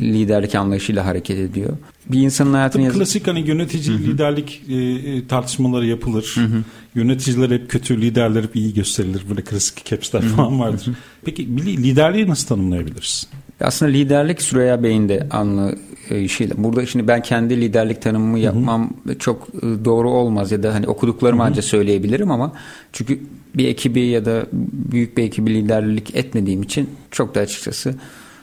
[0.00, 1.76] liderlik anlayışıyla hareket ediyor.
[2.06, 3.00] bir insanın hayatını yazıp...
[3.00, 4.02] Klasik hani yönetici Hı-hı.
[4.02, 6.32] liderlik e, e, tartışmaları yapılır.
[6.34, 6.62] Hı-hı.
[6.94, 9.22] Yöneticiler hep kötü, liderler hep iyi gösterilir.
[9.30, 10.88] Böyle klasik capsler falan vardır.
[11.24, 13.26] Peki liderliği nasıl tanımlayabiliriz?
[13.60, 16.54] Aslında liderlik Süreyya Bey'in de anlayışıyla.
[16.58, 19.18] Burada şimdi ben kendi liderlik tanımımı yapmam Hı-hı.
[19.18, 22.52] çok e, doğru olmaz ya da hani okuduklarımı ancak söyleyebilirim ama
[22.92, 23.20] çünkü
[23.54, 27.94] bir ekibi ya da büyük bir ekibi liderlik etmediğim için çok da açıkçası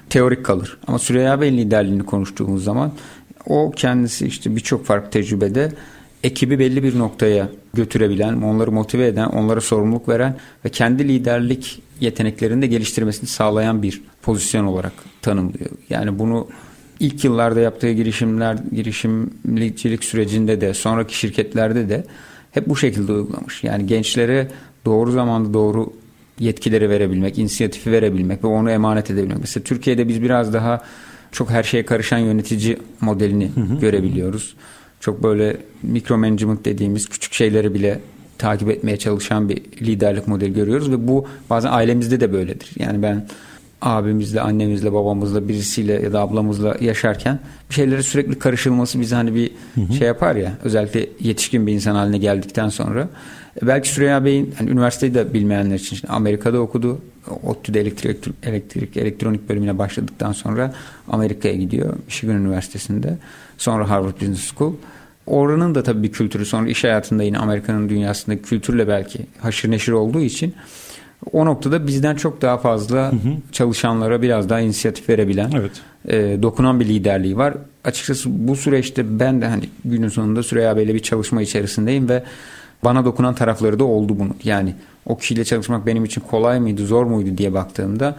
[0.09, 0.77] teorik kalır.
[0.87, 2.91] Ama Süreyya Bey'in liderliğini konuştuğumuz zaman
[3.45, 5.71] o kendisi işte birçok farklı tecrübede
[6.23, 12.61] ekibi belli bir noktaya götürebilen, onları motive eden, onlara sorumluluk veren ve kendi liderlik yeteneklerini
[12.61, 15.69] de geliştirmesini sağlayan bir pozisyon olarak tanımlıyor.
[15.89, 16.47] Yani bunu
[16.99, 22.03] ilk yıllarda yaptığı girişimler, girişimcilik sürecinde de, sonraki şirketlerde de
[22.51, 23.63] hep bu şekilde uygulamış.
[23.63, 24.47] Yani gençlere
[24.85, 25.93] doğru zamanda doğru
[26.39, 29.37] yetkileri verebilmek, inisiyatifi verebilmek ve onu emanet edebilmek.
[29.39, 30.81] Mesela Türkiye'de biz biraz daha
[31.31, 33.79] çok her şeye karışan yönetici modelini hı hı.
[33.79, 34.55] görebiliyoruz.
[34.99, 37.99] Çok böyle mikro management dediğimiz küçük şeyleri bile
[38.37, 42.71] takip etmeye çalışan bir liderlik modeli görüyoruz ve bu bazen ailemizde de böyledir.
[42.79, 43.27] Yani ben
[43.81, 49.51] abimizle, annemizle, babamızla, birisiyle ya da ablamızla yaşarken bir şeylere sürekli karışılması bizi hani bir
[49.75, 49.93] hı hı.
[49.93, 50.51] şey yapar ya.
[50.63, 53.09] Özellikle yetişkin bir insan haline geldikten sonra.
[53.61, 57.01] E, belki Süreyya Bey'in hani üniversiteyi de bilmeyenler için Amerika'da okudu.
[57.43, 60.73] ODTÜ'de elektrik, elektrik elektronik bölümüne başladıktan sonra
[61.07, 61.93] Amerika'ya gidiyor.
[62.05, 63.17] Michigan Üniversitesi'nde.
[63.57, 64.73] Sonra Harvard Business School.
[65.27, 69.91] Oranın da tabii bir kültürü sonra iş hayatında yine Amerika'nın dünyasında kültürle belki haşır neşir
[69.91, 70.53] olduğu için
[71.31, 73.33] o noktada bizden çok daha fazla hı hı.
[73.51, 75.71] çalışanlara biraz daha inisiyatif verebilen, evet.
[76.07, 77.53] e, dokunan bir liderliği var.
[77.83, 82.23] Açıkçası bu süreçte ben de hani günün sonunda Süreyya Bey'le bir çalışma içerisindeyim ve
[82.83, 84.35] bana dokunan tarafları da oldu bunu.
[84.43, 88.15] Yani o kişiyle çalışmak benim için kolay mıydı, zor muydu diye baktığımda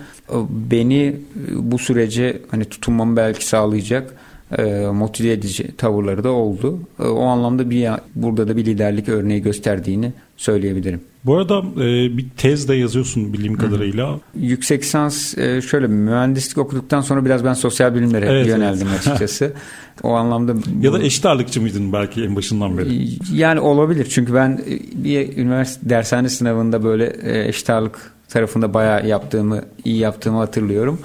[0.51, 1.17] beni
[1.55, 4.15] bu sürece hani tutunmamı belki sağlayacak
[4.59, 6.79] e, motive edici tavırları da oldu.
[7.01, 11.01] E, o anlamda bir burada da bir liderlik örneği gösterdiğini söyleyebilirim.
[11.25, 14.21] Bu arada e, bir tez de yazıyorsun bildiğim kadarıyla.
[14.35, 18.99] Yüksek lisans e, şöyle mühendislik okuduktan sonra biraz ben sosyal bilimlere evet, yöneldim evet.
[18.99, 19.53] açıkçası.
[20.03, 23.09] o anlamda ya da eşit ağırlıkçı mıydın belki en başından beri?
[23.33, 24.61] Yani olabilir çünkü ben
[24.95, 30.99] bir üniversite dershane sınavında böyle e, eşit ağırlık tarafında bayağı yaptığımı, iyi yaptığımı hatırlıyorum.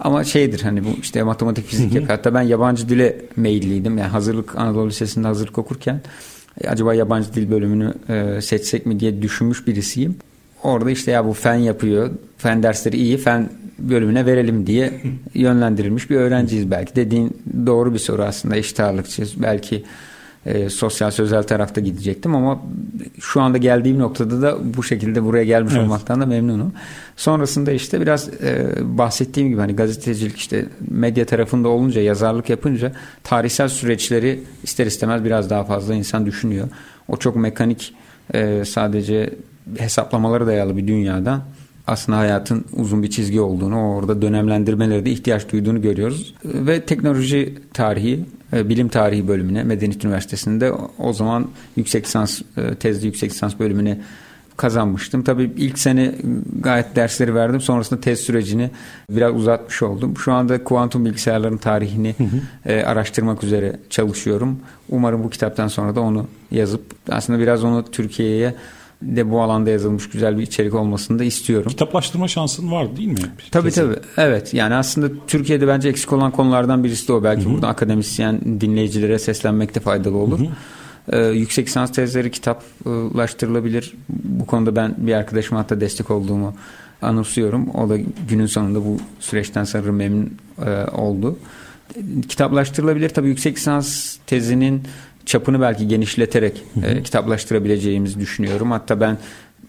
[0.00, 3.98] Ama şeydir hani bu işte matematik, fizik hı hatta ben yabancı dile meyilliydim.
[3.98, 6.00] Yani hazırlık Anadolu Lisesi'nde hazırlık okurken
[6.60, 10.16] e, acaba yabancı dil bölümünü e, seçsek mi diye düşünmüş birisiyim.
[10.62, 15.00] Orada işte ya bu fen yapıyor, fen dersleri iyi, fen bölümüne verelim diye
[15.34, 16.96] yönlendirilmiş bir öğrenciyiz belki.
[16.96, 18.80] Dediğin doğru bir soru aslında eşit.
[19.36, 19.84] Belki
[20.46, 22.62] e, sosyal sözel tarafta gidecektim ama
[23.20, 25.84] şu anda geldiğim noktada da bu şekilde buraya gelmiş evet.
[25.84, 26.72] olmaktan da memnunum.
[27.16, 32.92] Sonrasında işte biraz e, bahsettiğim gibi hani gazetecilik işte medya tarafında olunca yazarlık yapınca
[33.24, 36.68] tarihsel süreçleri ister istemez biraz daha fazla insan düşünüyor.
[37.08, 37.94] O çok mekanik
[38.34, 39.30] e, sadece
[39.78, 41.42] hesaplamalara dayalı bir dünyada
[41.86, 46.34] aslında hayatın uzun bir çizgi olduğunu, orada dönemlendirmelere de ihtiyaç duyduğunu görüyoruz.
[46.44, 53.30] Ve teknoloji tarihi, bilim tarihi bölümüne Medeniyet Üniversitesi'nde o zaman yüksek lisans, e, tezli yüksek
[53.30, 53.98] lisans bölümüne
[54.56, 55.24] kazanmıştım.
[55.24, 56.14] Tabii ilk sene
[56.60, 57.60] gayet dersleri verdim.
[57.60, 58.70] Sonrasında tez sürecini
[59.10, 60.16] biraz uzatmış oldum.
[60.16, 62.72] Şu anda kuantum bilgisayarların tarihini hı hı.
[62.72, 64.58] E, araştırmak üzere çalışıyorum.
[64.88, 68.54] Umarım bu kitaptan sonra da onu yazıp aslında biraz onu Türkiye'ye
[69.02, 71.70] de bu alanda yazılmış güzel bir içerik olmasını da istiyorum.
[71.70, 73.18] Kitaplaştırma şansın var değil mi?
[73.50, 73.82] Tabii Kesin.
[73.82, 73.96] tabii.
[74.16, 77.24] Evet yani aslında Türkiye'de bence eksik olan konulardan birisi de o.
[77.24, 77.52] Belki Hı-hı.
[77.52, 80.40] burada akademisyen dinleyicilere seslenmekte faydalı olur.
[81.12, 83.94] Ee, yüksek lisans tezleri kitaplaştırılabilir.
[84.08, 86.54] Bu konuda ben bir arkadaşıma hatta destek olduğumu
[87.02, 87.70] anımsıyorum.
[87.70, 87.96] O da
[88.28, 90.32] günün sonunda bu süreçten sanırım memnun
[90.66, 91.38] e, oldu.
[92.28, 93.08] Kitaplaştırılabilir.
[93.08, 94.82] Tabii yüksek lisans tezinin
[95.26, 96.62] çapını belki genişleterek.
[96.84, 98.70] E, kitaplaştırabileceğimizi düşünüyorum.
[98.70, 99.18] Hatta ben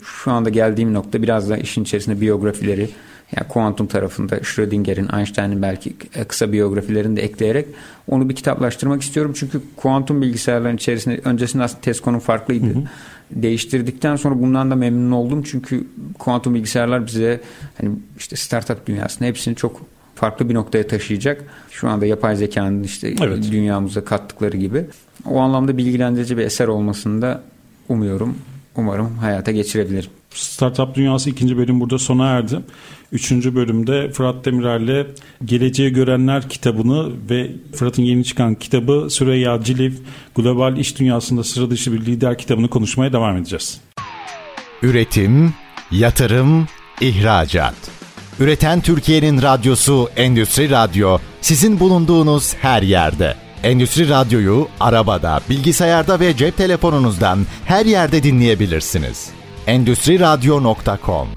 [0.03, 2.89] şu anda geldiğim nokta biraz da işin içerisinde biyografileri
[3.37, 7.67] yani kuantum tarafında Schrödinger'in, Einstein'ın belki e, kısa biyografilerini de ekleyerek
[8.07, 9.33] onu bir kitaplaştırmak istiyorum.
[9.35, 12.65] Çünkü kuantum bilgisayarların içerisinde öncesinde aslında test konum farklıydı.
[12.65, 12.83] Hı hı.
[13.31, 15.43] Değiştirdikten sonra bundan da memnun oldum.
[15.43, 15.87] Çünkü
[16.19, 17.41] kuantum bilgisayarlar bize
[17.81, 19.81] hani işte startup dünyasında hepsini çok
[20.21, 21.43] farklı bir noktaya taşıyacak.
[21.71, 23.51] Şu anda yapay zekanın işte evet.
[23.51, 24.85] dünyamıza kattıkları gibi.
[25.25, 27.43] O anlamda bilgilendirici bir eser olmasını da
[27.89, 28.37] umuyorum.
[28.75, 30.09] Umarım hayata geçirebilirim.
[30.29, 32.59] Startup Dünyası ikinci bölüm burada sona erdi.
[33.11, 35.07] Üçüncü bölümde Fırat Demirer'le
[35.45, 39.93] Geleceği Görenler kitabını ve Fırat'ın yeni çıkan kitabı Süreyya Ciliv
[40.35, 43.81] Global İş Dünyasında Sıra Dışı Bir Lider kitabını konuşmaya devam edeceğiz.
[44.81, 45.53] Üretim,
[45.91, 46.67] yatırım,
[47.01, 48.00] ihracat.
[48.39, 53.35] Üreten Türkiye'nin radyosu Endüstri Radyo sizin bulunduğunuz her yerde.
[53.63, 59.29] Endüstri Radyo'yu arabada, bilgisayarda ve cep telefonunuzdan her yerde dinleyebilirsiniz.
[59.67, 61.27] Endüstri Radyo.com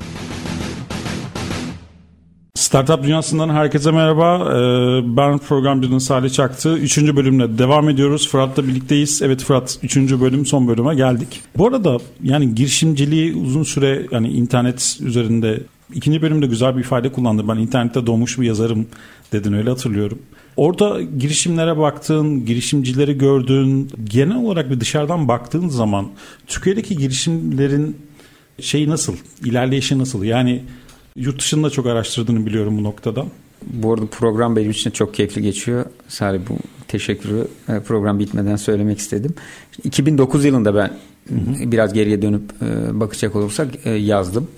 [2.55, 4.37] Startup Dünyası'ndan herkese merhaba.
[4.37, 6.77] Ee, ben programcının Salih Çaktı.
[6.77, 8.29] Üçüncü bölümle devam ediyoruz.
[8.29, 9.23] Fırat'la birlikteyiz.
[9.23, 11.41] Evet Fırat, üçüncü bölüm, son bölüme geldik.
[11.57, 15.61] Bu arada yani girişimciliği uzun süre yani internet üzerinde
[15.95, 17.49] ikinci bölümde güzel bir ifade kullandı.
[17.49, 18.87] Ben internette doğmuş bir yazarım
[19.33, 20.19] dedin öyle hatırlıyorum.
[20.57, 26.09] Orada girişimlere baktığın, girişimcileri gördüğün, genel olarak bir dışarıdan baktığın zaman
[26.47, 27.97] Türkiye'deki girişimlerin
[28.61, 30.25] şeyi nasıl, ilerleyişi nasıl?
[30.25, 30.63] Yani
[31.17, 33.27] yurt dışında çok araştırdığını biliyorum bu noktada.
[33.63, 35.85] Bu arada program benim için çok keyifli geçiyor.
[36.09, 39.35] Salih bu teşekkürü e, program bitmeden söylemek istedim.
[39.85, 40.91] 2009 yılında ben
[41.29, 41.73] hı hı.
[41.73, 44.49] biraz geriye dönüp e, bakacak olursak e, yazdım.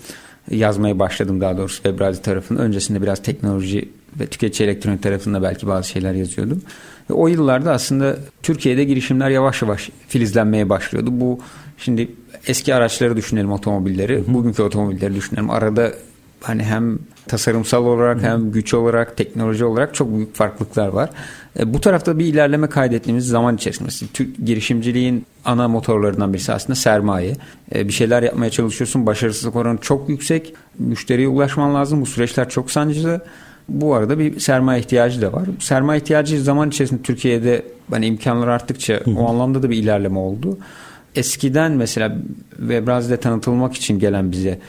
[0.51, 2.61] Yazmaya başladım daha doğrusu Webrazi tarafında.
[2.61, 6.61] Öncesinde biraz teknoloji ve tüketici elektronik tarafında belki bazı şeyler yazıyordum.
[7.09, 11.09] Ve o yıllarda aslında Türkiye'de girişimler yavaş yavaş filizlenmeye başlıyordu.
[11.11, 11.39] Bu
[11.77, 12.11] şimdi
[12.47, 15.49] eski araçları düşünelim otomobilleri, bugünkü otomobilleri düşünelim.
[15.49, 15.93] Arada
[16.41, 21.09] hani hem tasarımsal olarak hem güç olarak teknoloji olarak çok büyük farklılıklar var.
[21.59, 27.35] E, bu tarafta bir ilerleme kaydettiğimiz zaman içerisinde Türk girişimciliğin ana motorlarından birisi aslında sermaye.
[27.75, 30.53] E, bir şeyler yapmaya çalışıyorsun başarısızlık oranı çok yüksek.
[30.79, 32.01] Müşteriye ulaşman lazım.
[32.01, 33.21] Bu süreçler çok sancılı.
[33.69, 35.43] Bu arada bir sermaye ihtiyacı da var.
[35.59, 39.11] Sermaye ihtiyacı zaman içerisinde Türkiye'de hani imkanlar arttıkça Hı.
[39.17, 40.57] o anlamda da bir ilerleme oldu.
[41.15, 42.17] Eskiden mesela
[42.57, 44.59] Webrazi'de tanıtılmak için gelen bize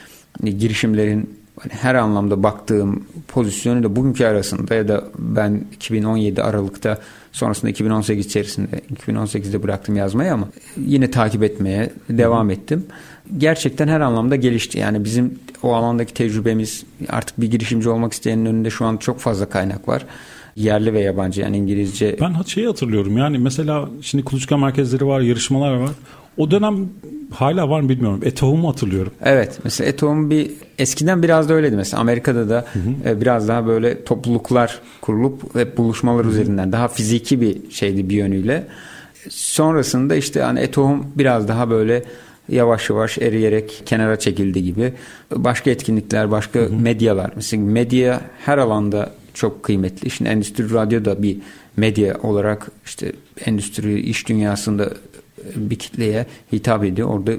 [0.40, 6.98] hani girişimlerin hani her anlamda baktığım pozisyonu da bugünkü arasında ya da ben 2017 Aralık'ta
[7.32, 12.86] sonrasında 2018 içerisinde 2018'de bıraktım yazmayı ama yine takip etmeye devam ettim.
[13.38, 14.78] Gerçekten her anlamda gelişti.
[14.78, 19.48] Yani bizim o alandaki tecrübemiz artık bir girişimci olmak isteyenin önünde şu an çok fazla
[19.48, 20.06] kaynak var
[20.58, 22.16] yerli ve yabancı yani İngilizce.
[22.20, 25.90] Ben şeyi hatırlıyorum yani mesela şimdi kuluçka merkezleri var, yarışmalar var.
[26.38, 26.88] O dönem
[27.30, 28.20] hala var mı bilmiyorum.
[28.24, 29.12] Etohum'u hatırlıyorum.
[29.24, 29.58] Evet.
[29.64, 31.76] Mesela Etohum bir eskiden biraz da öyleydi.
[31.76, 33.10] Mesela Amerika'da da hı hı.
[33.10, 36.32] E, biraz daha böyle topluluklar kurulup ve buluşmalar hı hı.
[36.32, 38.66] üzerinden daha fiziki bir şeydi bir yönüyle.
[39.30, 42.04] Sonrasında işte hani Etohum biraz daha böyle
[42.48, 44.92] yavaş yavaş eriyerek kenara çekildi gibi.
[45.34, 46.72] Başka etkinlikler, başka hı hı.
[46.72, 47.30] medyalar.
[47.36, 50.10] Mesela medya her alanda çok kıymetli.
[50.10, 51.38] Şimdi Endüstri Radyo da bir
[51.76, 53.12] medya olarak işte
[53.44, 54.90] endüstri iş dünyasında
[55.56, 57.08] bir kitleye hitap ediyor.
[57.08, 57.32] Orada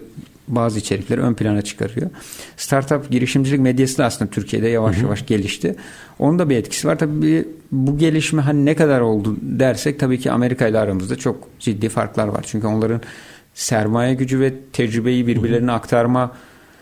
[0.47, 2.09] bazı içerikleri ön plana çıkarıyor.
[2.57, 5.03] Startup girişimcilik medyası da aslında Türkiye'de yavaş hı hı.
[5.03, 5.75] yavaş gelişti.
[6.19, 6.99] Onun da bir etkisi var.
[6.99, 11.89] Tabii bu gelişme hani ne kadar oldu dersek tabii ki Amerika ile aramızda çok ciddi
[11.89, 12.43] farklar var.
[12.47, 13.01] Çünkü onların
[13.53, 16.35] sermaye gücü ve tecrübeyi birbirlerine aktarma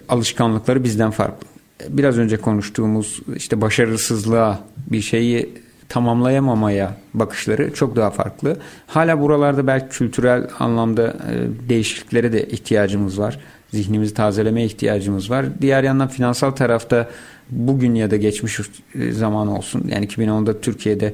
[0.10, 1.48] alışkanlıkları bizden farklı.
[1.90, 5.50] Biraz önce konuştuğumuz işte başarısızlığa bir şeyi
[5.90, 8.58] tamamlayamamaya bakışları çok daha farklı.
[8.88, 13.40] Hala buralarda belki kültürel anlamda e, değişikliklere de ihtiyacımız var.
[13.72, 15.46] Zihnimizi tazelemeye ihtiyacımız var.
[15.62, 17.10] Diğer yandan finansal tarafta
[17.50, 18.60] bugün ya da geçmiş
[18.96, 19.86] e, zaman olsun.
[19.88, 21.14] Yani 2010'da Türkiye'de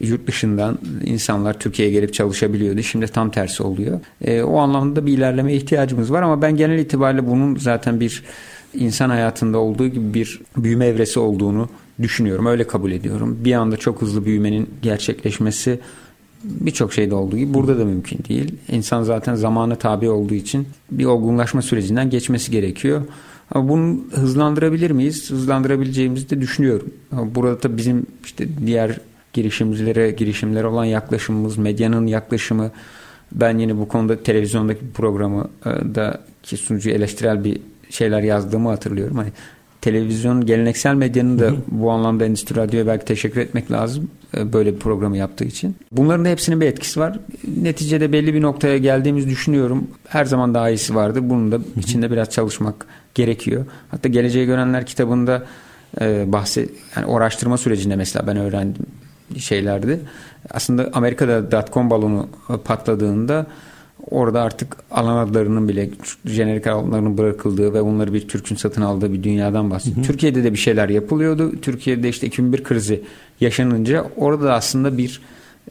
[0.00, 2.82] yurt dışından insanlar Türkiye'ye gelip çalışabiliyordu.
[2.82, 4.00] Şimdi tam tersi oluyor.
[4.20, 8.22] E, o anlamda bir ilerleme ihtiyacımız var ama ben genel itibariyle bunun zaten bir
[8.74, 11.68] insan hayatında olduğu gibi bir büyüme evresi olduğunu
[12.02, 12.46] düşünüyorum.
[12.46, 13.38] Öyle kabul ediyorum.
[13.44, 15.80] Bir anda çok hızlı büyümenin gerçekleşmesi
[16.44, 18.54] birçok şeyde olduğu gibi burada da mümkün değil.
[18.68, 23.02] İnsan zaten zamanı tabi olduğu için bir olgunlaşma sürecinden geçmesi gerekiyor.
[23.50, 25.30] Ama bunu hızlandırabilir miyiz?
[25.30, 26.90] Hızlandırabileceğimizi de düşünüyorum.
[27.12, 28.98] Burada da bizim işte diğer
[29.32, 32.70] girişimcilere, girişimlere olan yaklaşımımız, medyanın yaklaşımı.
[33.32, 37.60] Ben yine bu konuda televizyondaki programı e, da ki sunucu eleştirel bir
[37.90, 39.16] şeyler yazdığımı hatırlıyorum.
[39.16, 39.32] Hani
[39.82, 44.78] televizyon geleneksel medyanın da bu anlamda Endüstri Radyo'ya belki teşekkür etmek lazım e, böyle bir
[44.78, 45.76] programı yaptığı için.
[45.92, 47.18] Bunların da hepsinin bir etkisi var.
[47.56, 49.88] Neticede belli bir noktaya geldiğimizi düşünüyorum.
[50.08, 51.20] Her zaman daha iyisi vardı.
[51.22, 53.66] Bunun da içinde biraz çalışmak gerekiyor.
[53.90, 55.46] Hatta Geleceği Görenler kitabında
[56.00, 58.86] e, bahset yani araştırma sürecinde mesela ben öğrendim
[59.38, 60.00] şeylerdi.
[60.50, 62.28] Aslında Amerika'da dotcom balonu
[62.64, 63.46] patladığında
[64.10, 65.90] orada artık alan adlarının bile
[66.24, 70.06] jenerik alanlarının bırakıldığı ve bunları bir Türk'ün satın aldığı bir dünyadan bahsediyor.
[70.06, 71.60] Türkiye'de de bir şeyler yapılıyordu.
[71.62, 73.02] Türkiye'de işte 2001 krizi
[73.40, 75.20] yaşanınca orada da aslında bir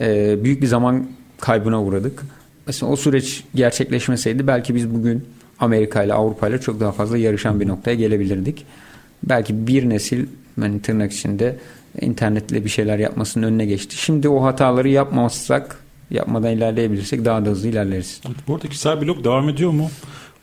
[0.01, 1.07] e, büyük bir zaman
[1.39, 2.23] kaybına uğradık.
[2.67, 5.25] Mesela o süreç gerçekleşmeseydi belki biz bugün
[5.59, 8.65] Amerika ile Avrupa ile çok daha fazla yarışan bir noktaya gelebilirdik.
[9.23, 10.25] Belki bir nesil
[10.61, 11.57] yani tırnak içinde
[12.01, 13.95] internetle bir şeyler yapmasının önüne geçti.
[13.97, 15.77] Şimdi o hataları yapmazsak
[16.11, 18.21] yapmadan ilerleyebilirsek daha da hızlı ilerleriz.
[18.47, 19.89] Bu arada kişisel blog devam ediyor mu?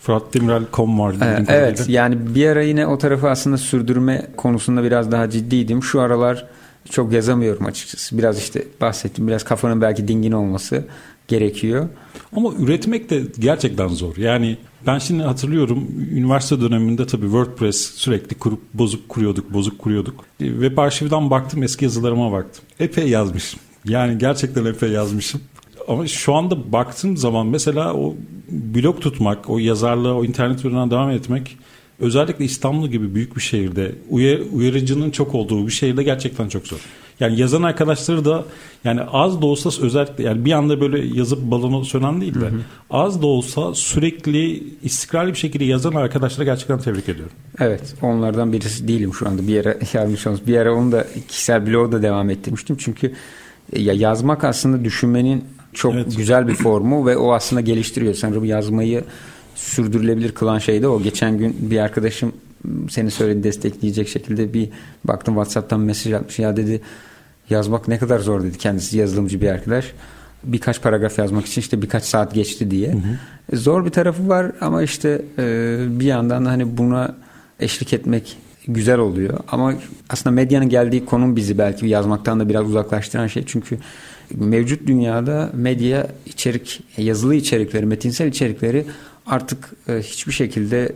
[0.01, 1.15] fıratdemirel.com var.
[1.23, 5.83] Ee, evet yani bir ara yine o tarafı aslında sürdürme konusunda biraz daha ciddiydim.
[5.83, 6.47] Şu aralar
[6.91, 8.19] çok yazamıyorum açıkçası.
[8.19, 10.85] Biraz işte bahsettim biraz kafanın belki dingin olması
[11.29, 11.89] gerekiyor.
[12.37, 14.17] Ama üretmek de gerçekten zor.
[14.17, 14.57] Yani
[14.87, 20.25] ben şimdi hatırlıyorum üniversite döneminde tabii WordPress sürekli kurup bozuk kuruyorduk, bozuk kuruyorduk.
[20.41, 22.65] E, web arşivden baktım eski yazılarıma baktım.
[22.81, 23.61] Epey yazmışım.
[23.85, 25.41] Yani gerçekten epey yazmışım.
[25.89, 28.15] Ama şu anda baktığım zaman mesela o
[28.49, 31.59] blog tutmak, o yazarlığa, o internet üzerinden devam etmek
[32.01, 36.79] özellikle İstanbul gibi büyük bir şehirde uyar, uyarıcının çok olduğu bir şehirde gerçekten çok zor.
[37.21, 38.45] Yani yazan arkadaşları da
[38.85, 42.51] yani az da olsa özellikle yani bir anda böyle yazıp balonu sönen değil de hı
[42.51, 42.61] hı.
[42.91, 47.33] az da olsa sürekli istikrarlı bir şekilde yazan arkadaşlara gerçekten tebrik ediyorum.
[47.59, 50.41] Evet onlardan birisi değilim şu anda bir yere yazmış olmuş.
[50.47, 52.77] Bir ara onu da kişisel bloğu da devam ettirmiştim.
[52.77, 53.13] Çünkü
[53.77, 55.45] ya yazmak aslında düşünmenin
[55.79, 56.17] çok evet.
[56.17, 58.15] güzel bir formu ve o aslında geliştiriyor.
[58.15, 59.05] Sanırım yazmayı
[59.55, 61.03] sürdürülebilir kılan şey de o.
[61.03, 62.33] Geçen gün bir arkadaşım
[62.91, 64.69] seni söyledi destekleyecek şekilde bir
[65.05, 66.39] baktım WhatsApp'tan mesaj atmış.
[66.39, 66.81] Ya dedi
[67.51, 69.93] yazmak ne kadar zor dedi kendisi yazılımcı bir arkadaş.
[70.45, 72.93] Birkaç paragraf yazmak için işte birkaç saat geçti diye.
[72.93, 73.57] Hı hı.
[73.57, 77.17] Zor bir tarafı var ama işte e, bir yandan da hani buna
[77.61, 78.37] eşlik etmek
[78.69, 79.39] güzel oluyor.
[79.49, 79.75] Ama
[80.09, 83.45] aslında medyanın geldiği konum bizi belki yazmaktan da biraz uzaklaştıran şey.
[83.47, 83.79] Çünkü
[84.35, 88.85] mevcut dünyada medya içerik, yazılı içerikleri, metinsel içerikleri
[89.27, 90.93] artık e, hiçbir şekilde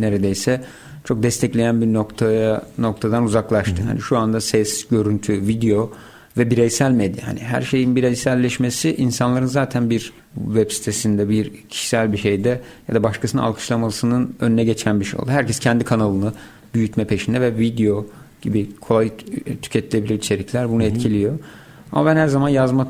[0.00, 0.64] neredeyse
[1.04, 3.82] çok destekleyen bir noktaya noktadan uzaklaştı.
[3.82, 5.92] Hani şu anda ses, görüntü, video
[6.36, 7.28] ve bireysel medya.
[7.28, 13.02] Hani her şeyin bireyselleşmesi insanların zaten bir web sitesinde bir kişisel bir şeyde ya da
[13.02, 15.30] başkasını alkışlamasının önüne geçen bir şey oldu.
[15.30, 16.32] Herkes kendi kanalını
[16.74, 18.06] büyütme peşinde ve video
[18.42, 19.10] gibi kolay
[19.62, 21.38] tüketilebilir içerikler bunu etkiliyor.
[21.92, 22.88] Ama ben her zaman yazma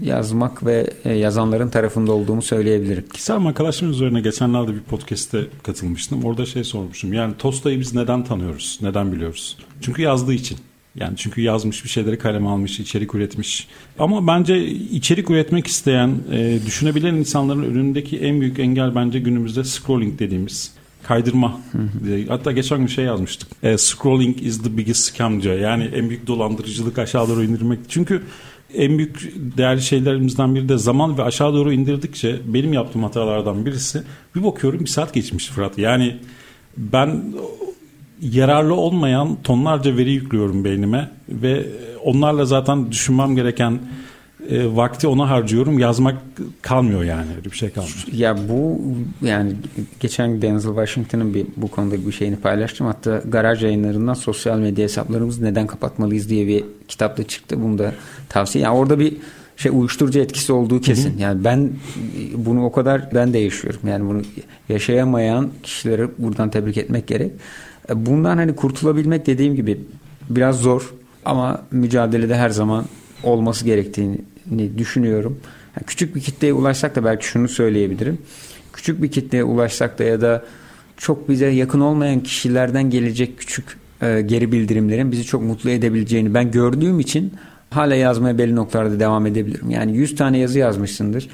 [0.00, 3.04] yazmak ve e, yazanların tarafında olduğumu söyleyebilirim.
[3.12, 6.24] Kişisel makalaşım üzerine geçenlerde bir podcast'te katılmıştım.
[6.24, 7.12] Orada şey sormuşum.
[7.12, 8.78] Yani Tosta'yı biz neden tanıyoruz?
[8.82, 9.58] Neden biliyoruz?
[9.80, 10.58] Çünkü yazdığı için.
[10.94, 13.68] Yani çünkü yazmış bir şeyleri kaleme almış, içerik üretmiş.
[13.98, 20.18] Ama bence içerik üretmek isteyen, e, düşünebilen insanların önündeki en büyük engel bence günümüzde scrolling
[20.18, 20.72] dediğimiz
[21.08, 21.60] kaydırma.
[22.28, 23.48] Hatta geçen gün şey yazmıştık.
[23.62, 25.58] E, scrolling is the biggest scam diyor.
[25.58, 27.78] Yani en büyük dolandırıcılık aşağı doğru indirmek.
[27.88, 28.22] Çünkü
[28.74, 34.02] en büyük değerli şeylerimizden biri de zaman ve aşağı doğru indirdikçe benim yaptığım hatalardan birisi
[34.34, 35.78] bir bakıyorum bir saat geçmiş Fırat.
[35.78, 36.16] Yani
[36.76, 37.22] ben
[38.22, 41.66] yararlı olmayan tonlarca veri yüklüyorum beynime ve
[42.04, 43.78] onlarla zaten düşünmem gereken
[44.50, 45.78] e, vakti ona harcıyorum.
[45.78, 46.16] Yazmak
[46.62, 47.26] kalmıyor yani.
[47.36, 48.04] Öyle bir şey kalmıyor.
[48.12, 48.80] Ya bu
[49.22, 49.52] yani
[50.00, 52.86] geçen Denzel Washington'ın bir bu konuda bir şeyini paylaştım.
[52.86, 57.62] Hatta garaj yayınlarından sosyal medya hesaplarımızı neden kapatmalıyız diye bir kitapta çıktı.
[57.62, 57.92] Bunu da
[58.28, 58.64] tavsiye.
[58.64, 59.16] Yani orada bir
[59.56, 61.10] şey uyuşturucu etkisi olduğu kesin.
[61.12, 61.22] Hı hı.
[61.22, 61.70] Yani ben
[62.34, 63.80] bunu o kadar ben de yaşıyorum.
[63.88, 64.22] Yani bunu
[64.68, 67.32] yaşayamayan kişileri buradan tebrik etmek gerek.
[67.94, 69.80] Bundan hani kurtulabilmek dediğim gibi
[70.30, 70.94] biraz zor
[71.24, 72.84] ama mücadelede her zaman
[73.22, 74.18] olması gerektiğini
[74.78, 75.40] düşünüyorum.
[75.76, 78.18] Yani küçük bir kitleye ulaşsak da belki şunu söyleyebilirim.
[78.72, 80.44] Küçük bir kitleye ulaşsak da ya da
[80.96, 83.64] çok bize yakın olmayan kişilerden gelecek küçük
[84.02, 87.32] e, geri bildirimlerin bizi çok mutlu edebileceğini ben gördüğüm için
[87.70, 89.70] hala yazmaya belli noktalarda devam edebilirim.
[89.70, 91.28] Yani 100 tane yazı yazmışsındır.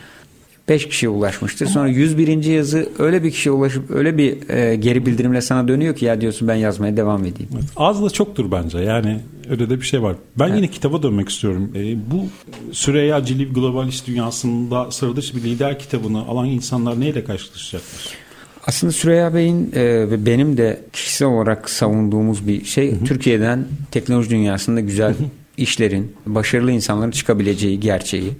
[0.68, 1.66] 5 kişiye ulaşmıştır.
[1.66, 2.44] Sonra 101.
[2.44, 6.48] yazı öyle bir kişiye ulaşıp öyle bir e, geri bildirimle sana dönüyor ki ya diyorsun
[6.48, 7.50] ben yazmaya devam edeyim.
[7.54, 8.78] Evet, az da çoktur bence.
[8.78, 9.20] Yani
[9.52, 10.16] öyle de bir şey var.
[10.38, 10.56] Ben evet.
[10.56, 11.70] yine kitaba dönmek istiyorum.
[11.74, 12.26] E, bu
[12.72, 18.22] Süreyya Ciliv Globalist dünyasında sıra dışı bir lider kitabını alan insanlar neyle karşılaşacaklar?
[18.66, 23.04] Aslında Süreyya Bey'in e, ve benim de kişisel olarak savunduğumuz bir şey hı hı.
[23.04, 25.26] Türkiye'den teknoloji dünyasında güzel hı hı.
[25.56, 28.32] işlerin, başarılı insanların çıkabileceği gerçeği.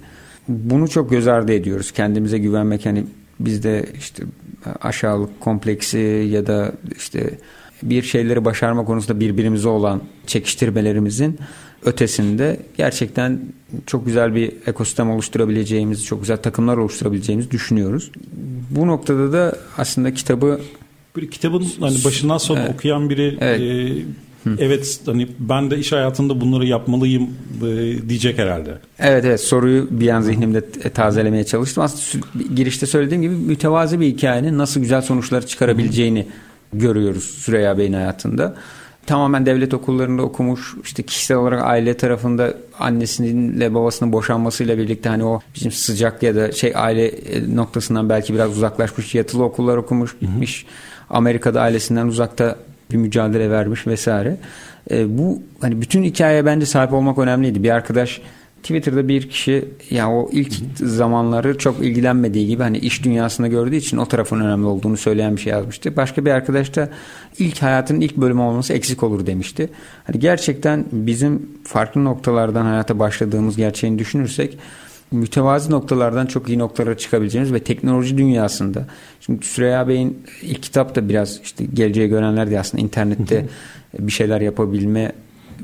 [0.47, 1.91] Bunu çok göz ardı ediyoruz.
[1.91, 3.03] Kendimize güvenmek hani
[3.39, 4.23] bizde işte
[4.81, 7.37] aşağılık kompleksi ya da işte
[7.89, 11.39] bir şeyleri başarma konusunda birbirimize olan çekiştirmelerimizin
[11.85, 13.41] ötesinde gerçekten
[13.85, 18.11] çok güzel bir ekosistem oluşturabileceğimiz, çok güzel takımlar oluşturabileceğimizi düşünüyoruz.
[18.69, 20.59] Bu noktada da aslında kitabı
[21.15, 22.73] bir kitabın hani başından sona evet.
[22.73, 23.61] okuyan biri evet.
[23.61, 24.05] E,
[24.59, 27.29] Evet hani ben de iş hayatında bunları yapmalıyım
[27.61, 28.77] e, diyecek herhalde.
[28.99, 31.83] Evet evet soruyu bir an zihnimde tazelemeye çalıştım.
[31.83, 32.25] Aslında
[32.55, 36.27] girişte söylediğim gibi mütevazi bir hikayenin nasıl güzel sonuçlar çıkarabileceğini
[36.79, 38.55] görüyoruz Süreyya Bey'in hayatında.
[39.05, 40.75] Tamamen devlet okullarında okumuş.
[40.83, 46.51] işte kişisel olarak aile tarafında annesinle babasının boşanmasıyla birlikte hani o bizim sıcak ya da
[46.51, 49.15] şey aile e, noktasından belki biraz uzaklaşmış.
[49.15, 50.65] Yatılı okullar okumuş, gitmiş.
[51.09, 52.55] Amerika'da ailesinden uzakta
[52.91, 54.37] bir mücadele vermiş vesaire.
[54.91, 57.63] E, bu hani bütün hikayeye bence sahip olmak önemliydi.
[57.63, 58.21] Bir arkadaş
[58.63, 63.97] Twitter'da bir kişi ya o ilk zamanları çok ilgilenmediği gibi hani iş dünyasında gördüğü için
[63.97, 65.95] o tarafın önemli olduğunu söyleyen bir şey yazmıştı.
[65.95, 66.89] Başka bir arkadaş da
[67.39, 69.69] ilk hayatın ilk bölümü olması eksik olur demişti.
[70.03, 74.57] Hani gerçekten bizim farklı noktalardan hayata başladığımız gerçeğini düşünürsek
[75.11, 78.87] mütevazi noktalardan çok iyi noktalara çıkabileceğimiz ve teknoloji dünyasında
[79.19, 83.45] şimdi Süreyya Bey'in ilk kitap da biraz işte geleceğe görenler de aslında internette
[83.99, 85.11] bir şeyler yapabilme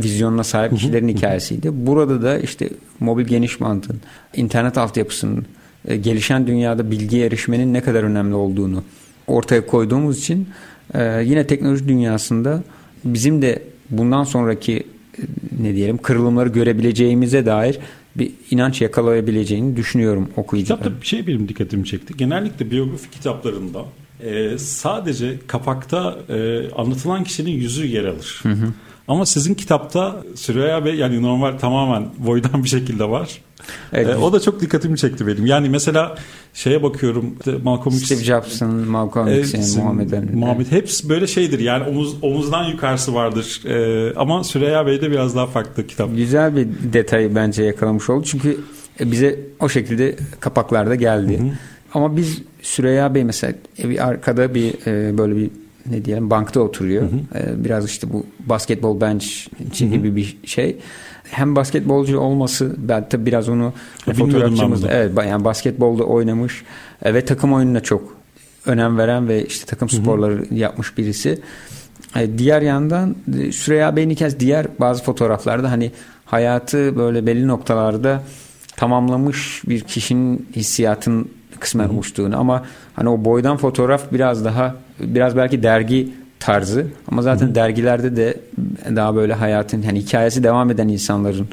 [0.03, 1.69] vizyonuna sahip kişilerin hikayesiydi.
[1.73, 2.69] Burada da işte
[2.99, 4.01] mobil geniş mantığın,
[4.35, 5.45] internet altyapısının,
[5.87, 8.83] e, gelişen dünyada bilgi erişmenin ne kadar önemli olduğunu
[9.27, 10.49] ortaya koyduğumuz için
[10.93, 12.63] e, yine teknoloji dünyasında
[13.05, 14.73] bizim de bundan sonraki
[15.17, 15.21] e,
[15.61, 17.79] ne diyelim kırılımları görebileceğimize dair
[18.15, 20.83] bir inanç yakalayabileceğini düşünüyorum okuyucuların.
[20.83, 22.13] Kitapta bir şey benim dikkatimi çekti.
[22.17, 23.85] Genellikle biyografi kitaplarında
[24.23, 28.39] e, sadece kapakta e, anlatılan kişinin yüzü yer alır.
[28.43, 28.73] Hı hı.
[29.09, 33.41] Ama sizin kitapta Süreyya Bey yani normal tamamen boydan bir şekilde var.
[33.93, 34.15] Evet.
[34.15, 35.45] E, o da çok dikkatimi çekti benim.
[35.45, 36.15] Yani mesela
[36.53, 38.05] şeye bakıyorum işte Malcolm X.
[38.05, 40.39] Steve Jobs'ın, Malcolm X'in, Muhammed Ali'nin.
[40.39, 41.59] Muhammed hepsi böyle şeydir.
[41.59, 43.61] Yani omuz, omuzdan yukarısı vardır.
[43.65, 46.15] E, ama Süreyya Bey'de biraz daha farklı kitap.
[46.15, 48.23] Güzel bir detayı bence yakalamış oldu.
[48.25, 48.57] Çünkü
[48.99, 51.39] bize o şekilde kapaklarda geldi.
[51.39, 51.51] Hı hı.
[51.93, 53.53] Ama biz Süreyya Bey mesela
[53.83, 55.49] bir arkada bir e, böyle bir
[55.91, 57.03] ne diyelim bankta oturuyor.
[57.03, 57.39] Hı hı.
[57.39, 59.25] Ee, biraz işte bu basketbol bench
[59.79, 60.77] gibi bir şey.
[61.23, 63.73] Hem basketbolcu olması ben tabii biraz onu
[64.05, 66.63] fotoğrafçımız evet yani basketbolda oynamış
[67.03, 68.15] e, ve takım oyununa çok
[68.65, 70.55] önem veren ve işte takım sporları hı hı.
[70.55, 71.39] yapmış birisi.
[72.15, 75.91] E, diğer yandan e, Süreyya Bey'in kez diğer bazı fotoğraflarda hani
[76.25, 78.23] hayatı böyle belli noktalarda
[78.75, 81.29] tamamlamış bir kişinin hissiyatın
[81.59, 87.47] kısmen uçtuğunu ama hani o boydan fotoğraf biraz daha biraz belki dergi tarzı ama zaten
[87.47, 87.55] Hı.
[87.55, 88.37] dergilerde de
[88.95, 91.47] daha böyle hayatın hani hikayesi devam eden insanların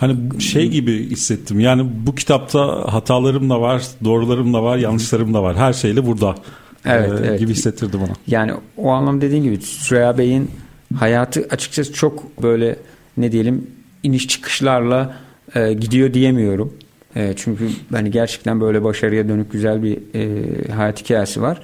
[0.00, 1.60] Hani şey gibi hissettim.
[1.60, 5.56] Yani bu kitapta hatalarım da var, doğrularım da var, yanlışlarım da var.
[5.56, 6.34] Her şeyle burada.
[6.86, 7.38] Evet, ee, evet.
[7.40, 8.12] gibi hissettirdi bana.
[8.26, 10.50] Yani o anlam dediğin gibi Süreyya Bey'in
[10.96, 12.76] hayatı açıkçası çok böyle
[13.16, 13.66] ne diyelim
[14.02, 15.16] iniş çıkışlarla
[15.54, 16.74] e, gidiyor diyemiyorum.
[17.16, 21.60] E, çünkü hani gerçekten böyle başarıya dönük güzel bir e, hayat hikayesi var.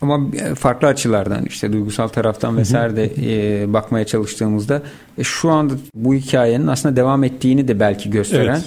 [0.00, 0.20] Ama
[0.54, 3.10] farklı açılardan işte duygusal taraftan vesaire de
[3.62, 4.82] e, bakmaya çalıştığımızda
[5.18, 8.64] e, şu anda bu hikayenin aslında devam ettiğini de belki gösteren evet.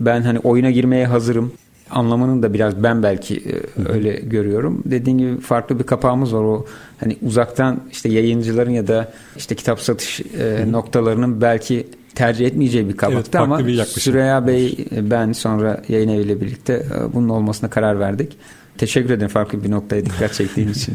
[0.00, 1.52] ben hani oyuna girmeye hazırım
[1.90, 4.82] anlamının da biraz ben belki e, öyle görüyorum.
[4.84, 6.66] Dediğim gibi farklı bir kapağımız var o
[7.00, 12.96] hani uzaktan işte yayıncıların ya da işte kitap satış e, noktalarının belki tercih etmeyeceği bir
[12.96, 18.00] kabaktı evet, ama bir Süreyya Bey ben sonra yayın eviyle birlikte e, bunun olmasına karar
[18.00, 18.36] verdik.
[18.78, 20.94] Teşekkür ederim farklı bir noktaya dikkat çektiğin için.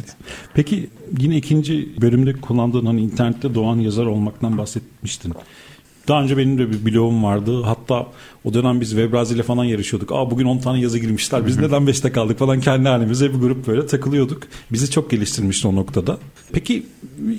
[0.54, 5.34] Peki yine ikinci bölümde kullandığın hani internette doğan yazar olmaktan bahsetmiştin.
[6.08, 7.62] Daha önce benim de bir blogum vardı.
[7.62, 8.08] Hatta
[8.44, 10.12] o dönem biz Webrazi ile falan yarışıyorduk.
[10.12, 11.48] Aa bugün 10 tane yazı girmişler.
[11.48, 14.44] Biz neden 5'te kaldık falan kendi halimize bir grup böyle takılıyorduk.
[14.72, 16.18] Bizi çok geliştirmişti o noktada.
[16.52, 16.86] Peki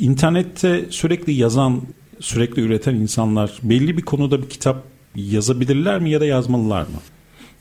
[0.01, 1.80] internette sürekli yazan
[2.20, 4.84] sürekli üreten insanlar belli bir konuda bir kitap
[5.14, 7.01] yazabilirler mi ya da yazmalılar mı?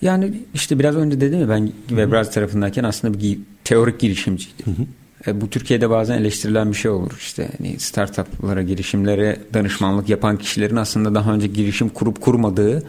[0.01, 4.87] Yani işte biraz önce dedim ya ben Webraz tarafındayken aslında bir teorik girişimciydim.
[5.27, 7.17] E, bu Türkiye'de bazen eleştirilen bir şey olur.
[7.19, 12.83] İşte hani startuplara, girişimlere danışmanlık yapan kişilerin aslında daha önce girişim kurup kurmadığı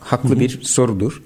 [0.00, 1.22] haklı bir sorudur.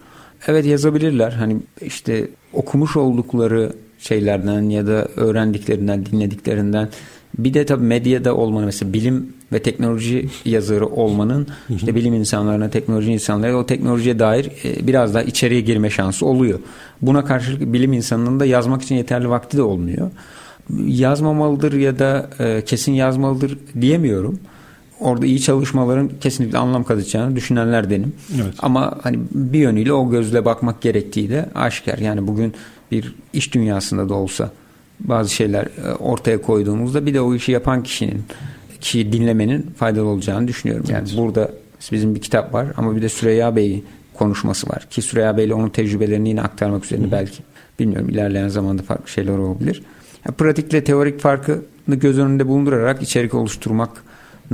[0.47, 1.33] Evet yazabilirler.
[1.33, 6.89] Hani işte okumuş oldukları şeylerden ya da öğrendiklerinden, dinlediklerinden
[7.39, 11.47] bir de tabii medyada olmanın mesela bilim ve teknoloji yazarı olmanın
[11.77, 16.59] işte bilim insanlarına, teknoloji insanlarına o teknolojiye dair e, biraz daha içeriye girme şansı oluyor.
[17.03, 20.11] Buna karşılık bilim insanının da yazmak için yeterli vakti de olmuyor.
[20.87, 24.41] Yazmamalıdır ya da e, kesin yazmalıdır diyemiyorum.
[25.01, 28.13] Orada iyi çalışmaların kesinlikle anlam katacağını düşünenlerdenim.
[28.35, 28.55] Evet.
[28.59, 31.99] Ama hani bir yönüyle o gözle bakmak gerektiği de aşikar.
[31.99, 32.55] Yani bugün
[32.91, 34.51] bir iş dünyasında da olsa
[35.01, 38.23] bazı şeyler e, ortaya koyduğumuzda bir de o işi yapan kişinin
[38.81, 40.87] kişiyi dinlemenin faydalı olacağını düşünüyorum.
[40.89, 41.19] Yani evet.
[41.19, 41.51] burada
[41.93, 43.85] bizim bir kitap var ama bir de Süreyya Bey'in
[44.15, 44.87] konuşması var.
[44.91, 47.13] Ki Süreyya Bey'le onun tecrübelerini yine aktarmak üzerine Hı.
[47.13, 47.43] belki
[47.79, 49.83] bilmiyorum ilerleyen zamanda farklı şeyler olabilir.
[50.27, 53.91] Yani pratikle teorik farkını göz önünde bulundurarak içerik oluşturmak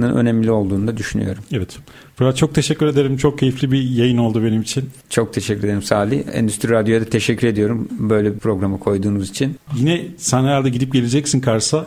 [0.03, 1.43] önemli olduğunu da düşünüyorum.
[1.53, 1.79] Evet.
[2.17, 3.17] Fırat çok teşekkür ederim.
[3.17, 4.91] Çok keyifli bir yayın oldu benim için.
[5.11, 6.23] Çok teşekkür ederim Salih.
[6.33, 9.57] Endüstri Radyo'ya da teşekkür ediyorum böyle bir programı koyduğunuz için.
[9.77, 11.87] Yine sen herhalde gidip geleceksin Kars'a.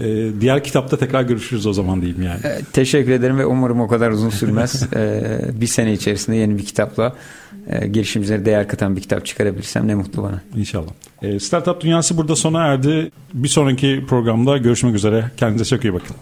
[0.00, 2.40] Ee, diğer kitapta tekrar görüşürüz o zaman diyeyim yani.
[2.44, 4.88] Ee, teşekkür ederim ve umarım o kadar uzun sürmez.
[4.96, 7.14] ee, bir sene içerisinde yeni bir kitapla
[7.68, 10.42] e, girişimcilere değer katan bir kitap çıkarabilirsem ne mutlu bana.
[10.56, 10.90] İnşallah.
[11.22, 13.10] Ee, Startup Dünyası burada sona erdi.
[13.34, 15.30] Bir sonraki programda görüşmek üzere.
[15.36, 16.16] Kendinize çok iyi bakın.